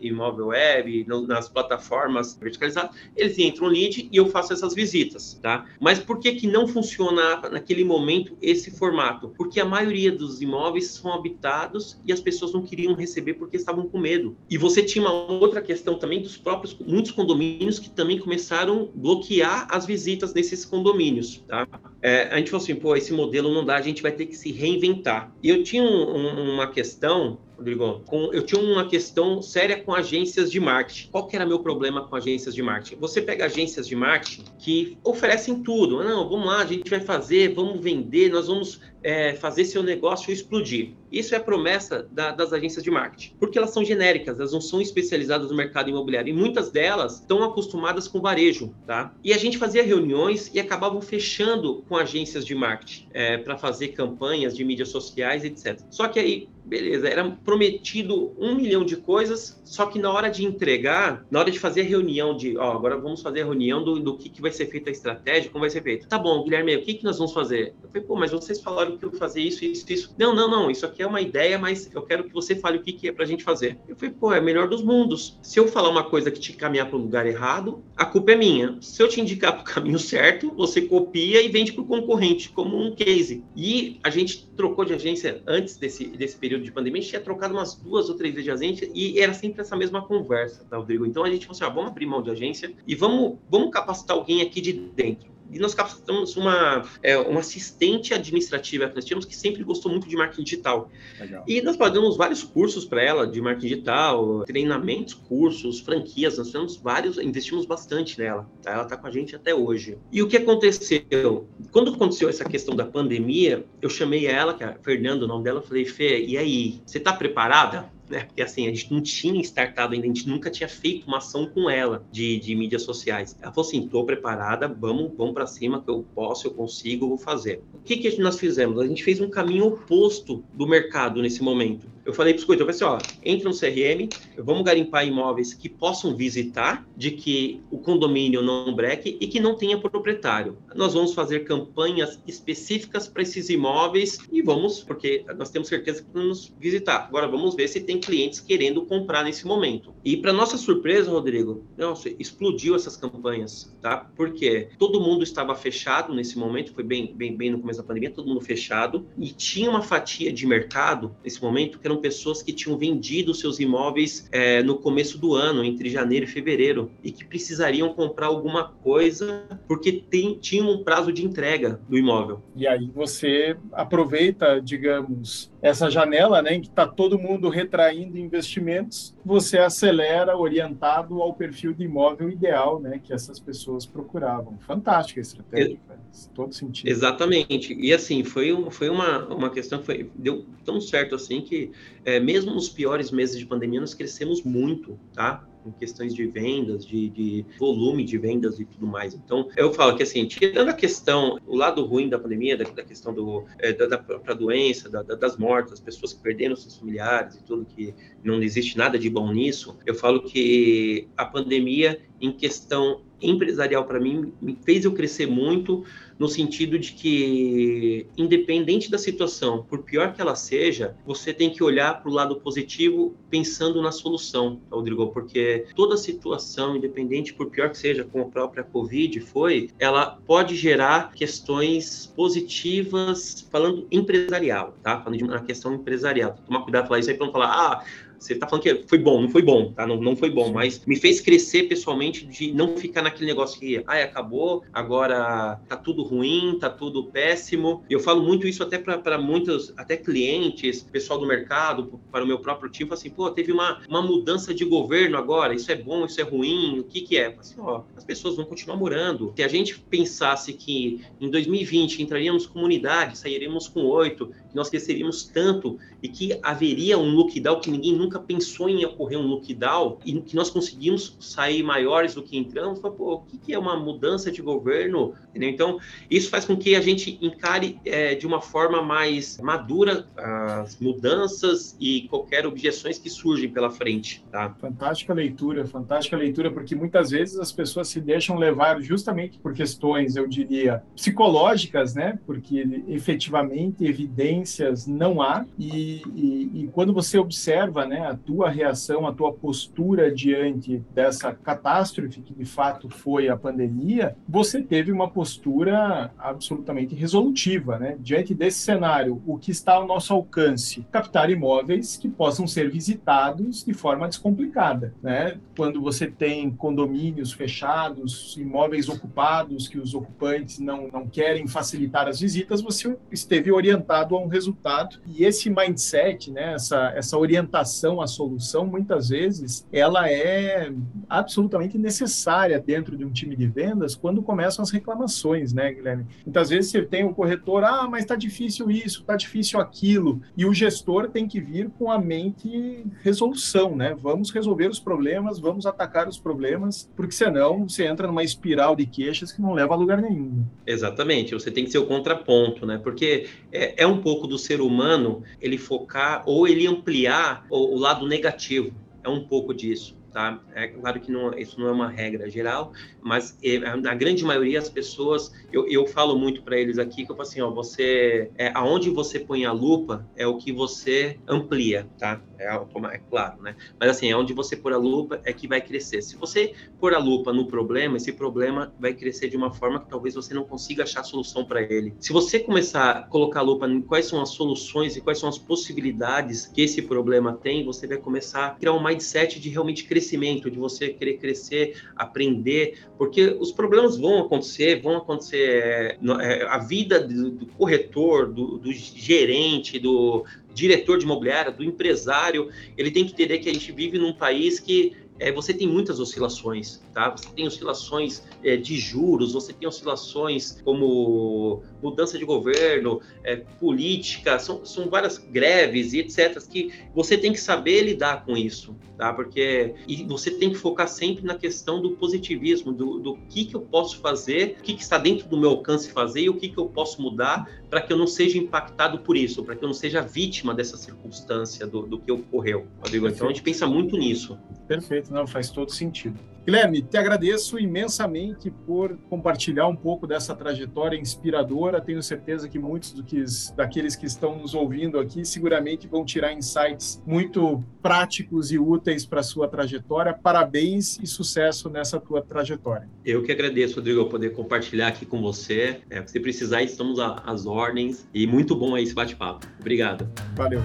[0.00, 2.96] Imóvel Web, no, nas plataformas verticalizadas.
[3.16, 5.66] Eles entram no lead e eu faço essas visitas, tá?
[5.80, 9.32] Mas por que que não funciona naquele momento esse formato?
[9.36, 13.88] Porque a maioria dos imóveis são habitados e as pessoas não queriam receber porque estavam
[13.88, 14.36] com medo.
[14.48, 18.98] E você tinha uma outra questão também dos próprios muitos condomínios que também começaram a
[18.98, 21.66] bloquear as visitas nesses condomínios, tá?
[22.02, 24.36] É, a gente falou assim, pô, esse modelo não dá, a gente vai ter que
[24.36, 25.32] se reinventar.
[25.42, 29.94] E eu tinha um, um, uma questão Rodrigo, com, eu tinha uma questão séria com
[29.94, 31.10] agências de marketing.
[31.10, 32.96] Qual que era meu problema com agências de marketing?
[32.96, 36.02] Você pega agências de marketing que oferecem tudo.
[36.02, 40.32] Não, vamos lá, a gente vai fazer, vamos vender, nós vamos é, fazer seu negócio
[40.32, 40.94] explodir.
[41.12, 44.60] Isso é a promessa da, das agências de marketing, porque elas são genéricas, elas não
[44.60, 49.12] são especializadas no mercado imobiliário e muitas delas estão acostumadas com varejo, tá?
[49.22, 53.88] E a gente fazia reuniões e acabavam fechando com agências de marketing é, para fazer
[53.88, 55.80] campanhas de mídias sociais, etc.
[55.90, 60.44] Só que aí beleza, era prometido um milhão de coisas, só que na hora de
[60.44, 64.00] entregar, na hora de fazer a reunião de, ó, agora vamos fazer a reunião do,
[64.00, 66.08] do que, que vai ser feita a estratégia, como vai ser feito.
[66.08, 67.74] Tá bom, Guilherme, o que, que nós vamos fazer?
[67.82, 70.14] Eu falei, pô, mas vocês falaram que eu fazer isso, isso, isso.
[70.18, 72.82] Não, não, não, isso aqui é uma ideia, mas eu quero que você fale o
[72.82, 73.78] que, que é pra gente fazer.
[73.88, 75.38] Eu falei, pô, é melhor dos mundos.
[75.42, 78.36] Se eu falar uma coisa que te caminhar para o lugar errado, a culpa é
[78.36, 78.78] minha.
[78.80, 82.48] Se eu te indicar para o caminho certo, você copia e vende para o concorrente,
[82.50, 83.44] como um case.
[83.56, 87.10] E a gente trocou de agência antes desse, desse período período de pandemia, a gente
[87.10, 90.64] tinha trocado umas duas ou três vezes de agência e era sempre essa mesma conversa,
[90.68, 91.06] tá, Rodrigo?
[91.06, 94.16] Então a gente falou assim: ah, vamos abrir mão de agência e vamos, vamos capacitar
[94.16, 99.24] alguém aqui de dentro e nós capacitamos uma, é, uma assistente administrativa que nós tínhamos
[99.24, 100.90] que sempre gostou muito de marketing digital.
[101.18, 101.44] Legal.
[101.46, 106.76] E nós pagamos vários cursos para ela de marketing digital, treinamentos, cursos, franquias, nós fizemos
[106.76, 108.48] vários, investimos bastante nela.
[108.62, 108.72] Tá?
[108.72, 109.98] Ela está com a gente até hoje.
[110.12, 111.48] E o que aconteceu?
[111.70, 115.44] Quando aconteceu essa questão da pandemia, eu chamei ela, que é a Fernanda, o nome
[115.44, 117.90] dela, eu falei, Fê, e aí, você está preparada?
[118.10, 118.24] Né?
[118.24, 121.46] Porque assim, a gente não tinha startado ainda, a gente nunca tinha feito uma ação
[121.46, 123.36] com ela de, de mídias sociais.
[123.40, 127.08] Ela falou assim: tô preparada, vamos, vamos para cima, que eu posso, eu consigo, eu
[127.10, 127.62] vou fazer.
[127.72, 128.78] O que, que nós fizemos?
[128.80, 131.86] A gente fez um caminho oposto do mercado nesse momento.
[132.04, 135.68] Eu falei para os eu falei assim: ó, entra no CRM, vamos garimpar imóveis que
[135.68, 140.58] possam visitar, de que o condomínio não breque e que não tenha proprietário.
[140.74, 146.08] Nós vamos fazer campanhas específicas para esses imóveis e vamos, porque nós temos certeza que
[146.12, 147.06] vamos visitar.
[147.06, 149.94] Agora vamos ver se tem clientes querendo comprar nesse momento.
[150.04, 154.10] E para nossa surpresa, Rodrigo, nossa, explodiu essas campanhas, tá?
[154.16, 158.10] Porque todo mundo estava fechado nesse momento, foi bem, bem, bem no começo da pandemia,
[158.10, 162.52] todo mundo fechado, e tinha uma fatia de mercado nesse momento que eram pessoas que
[162.52, 167.24] tinham vendido seus imóveis é, no começo do ano, entre janeiro e fevereiro, e que
[167.24, 172.42] precisariam comprar alguma coisa porque tem, tinha um prazo de entrega do imóvel.
[172.54, 179.14] E aí você aproveita, digamos, essa janela, né, em que está todo mundo retraindo investimentos,
[179.24, 184.58] você acelera orientado ao perfil de imóvel ideal, né, que essas pessoas procuravam.
[184.60, 186.88] Fantástica a estratégia, faz todo sentido.
[186.88, 187.74] Exatamente.
[187.74, 191.70] E assim, foi, um, foi uma, uma questão, foi, deu tão certo assim que
[192.04, 195.44] é, mesmo nos piores meses de pandemia nós crescemos muito, tá?
[195.64, 199.14] Em questões de vendas, de, de, volume de vendas e tudo mais.
[199.14, 202.82] Então, eu falo que, assim, tirando a questão, o lado ruim da pandemia, da, da
[202.82, 206.76] questão do, é, da, da, própria doença, da, das mortes, das pessoas que perderam seus
[206.76, 212.00] familiares e tudo, que não existe nada de bom nisso, eu falo que a pandemia,
[212.20, 215.84] em questão empresarial, para mim, me fez eu crescer muito
[216.18, 221.62] no sentido de que, independente da situação, por pior que ela seja, você tem que
[221.62, 227.70] olhar para o lado positivo pensando na solução, Rodrigo, porque toda situação, independente por pior
[227.70, 235.00] que seja, como a própria Covid foi, ela pode gerar questões positivas, falando empresarial, tá?
[235.00, 236.36] Falando de uma questão empresarial.
[236.46, 237.84] Tomar cuidado falar isso aí para não falar, ah,
[238.20, 239.86] você está falando que foi bom, não foi bom, tá?
[239.86, 243.82] Não, não foi bom, mas me fez crescer pessoalmente de não ficar naquele negócio que,
[243.86, 247.82] ai, acabou, agora tá tudo ruim, tá tudo péssimo.
[247.88, 252.38] Eu falo muito isso até para muitos, até clientes, pessoal do mercado, para o meu
[252.38, 256.20] próprio time, assim, pô, teve uma, uma mudança de governo agora, isso é bom, isso
[256.20, 257.34] é ruim, o que que é?
[257.38, 259.32] Assim, ó, as pessoas vão continuar morando.
[259.34, 265.24] Se a gente pensasse que em 2020 entraríamos comunidade, sairíamos com oito, que nós cresceríamos
[265.24, 270.20] tanto e que haveria um lockdown que ninguém nunca pensou em ocorrer um lockdown e
[270.20, 274.30] que nós conseguimos sair maiores do que entramos, pô, o que, que é uma mudança
[274.30, 275.14] de governo?
[275.30, 275.50] Entendeu?
[275.50, 275.78] Então,
[276.10, 281.76] isso faz com que a gente encare é, de uma forma mais madura as mudanças
[281.80, 284.24] e qualquer objeções que surgem pela frente.
[284.30, 284.54] Tá?
[284.58, 290.16] Fantástica leitura, fantástica leitura, porque muitas vezes as pessoas se deixam levar justamente por questões,
[290.16, 292.18] eu diria, psicológicas, né?
[292.26, 297.99] Porque efetivamente evidências não há e, e, e quando você observa, né?
[298.00, 303.36] Né, a tua reação, a tua postura diante dessa catástrofe que de fato foi a
[303.36, 307.96] pandemia, você teve uma postura absolutamente resolutiva, né?
[308.00, 310.86] Diante desse cenário, o que está ao nosso alcance?
[310.90, 315.38] Captar imóveis que possam ser visitados de forma descomplicada, né?
[315.56, 322.20] Quando você tem condomínios fechados, imóveis ocupados que os ocupantes não, não querem facilitar as
[322.20, 328.06] visitas, você esteve orientado a um resultado e esse mindset, né, essa, essa orientação à
[328.06, 330.70] solução, muitas vezes, ela é
[331.08, 336.06] absolutamente necessária dentro de um time de vendas quando começam as reclamações, né, Guilherme?
[336.26, 340.44] Muitas vezes você tem o corretor, ah, mas está difícil isso, está difícil aquilo, e
[340.44, 343.96] o gestor tem que vir com a mente resolução, né?
[343.98, 348.84] Vamos resolver os problemas, vamos atacar os problemas, porque senão você entra numa espiral de
[348.84, 350.44] queixas que não leva a lugar nenhum.
[350.66, 352.78] Exatamente, você tem que ser o contraponto, né?
[352.82, 357.78] Porque é, é um pouco do ser humano ele focar ou ele ampliar o, o
[357.78, 358.74] lado negativo.
[359.02, 360.40] É um pouco disso tá?
[360.54, 364.58] É claro que não, isso não é uma regra geral, mas é, na grande maioria
[364.58, 368.30] as pessoas, eu, eu falo muito para eles aqui que eu falo assim, ó, você,
[368.36, 372.20] é, aonde você põe a lupa é o que você amplia, tá?
[372.40, 373.54] É, é claro, né?
[373.78, 376.00] Mas assim, aonde você pôr a lupa é que vai crescer.
[376.00, 379.88] Se você pôr a lupa no problema, esse problema vai crescer de uma forma que
[379.88, 381.94] talvez você não consiga achar solução para ele.
[382.00, 385.28] Se você começar a colocar a lupa em quais são as soluções e quais são
[385.28, 389.84] as possibilidades que esse problema tem, você vai começar a criar um mindset de realmente
[389.84, 395.98] crescimento, de você querer crescer, aprender, porque os problemas vão acontecer, vão acontecer.
[396.20, 400.24] É, a vida do, do corretor, do, do gerente, do
[400.54, 404.58] diretor de imobiliária, do empresário, ele tem que entender que a gente vive num país
[404.58, 407.10] que é, você tem muitas oscilações, tá?
[407.10, 414.38] Você tem oscilações é, de juros, você tem oscilações como mudança de governo, é, política,
[414.38, 416.40] são, são várias greves e etc.
[416.48, 419.12] que você tem que saber lidar com isso, tá?
[419.12, 423.54] Porque e você tem que focar sempre na questão do positivismo, do, do que que
[423.54, 426.48] eu posso fazer, o que, que está dentro do meu alcance fazer e o que
[426.48, 429.68] que eu posso mudar para que eu não seja impactado por isso, para que eu
[429.68, 432.66] não seja vítima dessa circunstância do, do que ocorreu.
[432.80, 434.38] Rodrigo, então a gente pensa muito nisso.
[434.66, 436.18] Perfeito, não faz todo sentido.
[436.50, 441.80] Guilherme, te agradeço imensamente por compartilhar um pouco dessa trajetória inspiradora.
[441.80, 443.22] Tenho certeza que muitos que,
[443.54, 449.20] daqueles que estão nos ouvindo aqui seguramente vão tirar insights muito práticos e úteis para
[449.20, 450.12] a sua trajetória.
[450.12, 452.88] Parabéns e sucesso nessa tua trajetória.
[453.04, 455.82] Eu que agradeço, Rodrigo, poder compartilhar aqui com você.
[455.88, 458.08] É, se precisar, estamos às ordens.
[458.12, 459.46] E muito bom aí esse bate-papo.
[459.60, 460.10] Obrigado.
[460.34, 460.62] Valeu.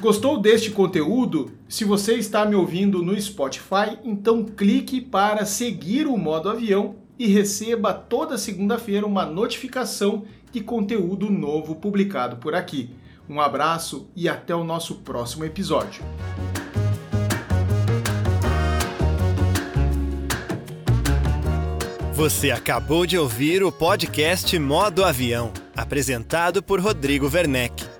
[0.00, 1.52] Gostou deste conteúdo?
[1.68, 7.26] Se você está me ouvindo no Spotify, então clique para seguir o modo avião e
[7.26, 12.88] receba toda segunda-feira uma notificação de conteúdo novo publicado por aqui.
[13.28, 16.02] Um abraço e até o nosso próximo episódio.
[22.14, 27.99] Você acabou de ouvir o podcast Modo Avião, apresentado por Rodrigo Werneck.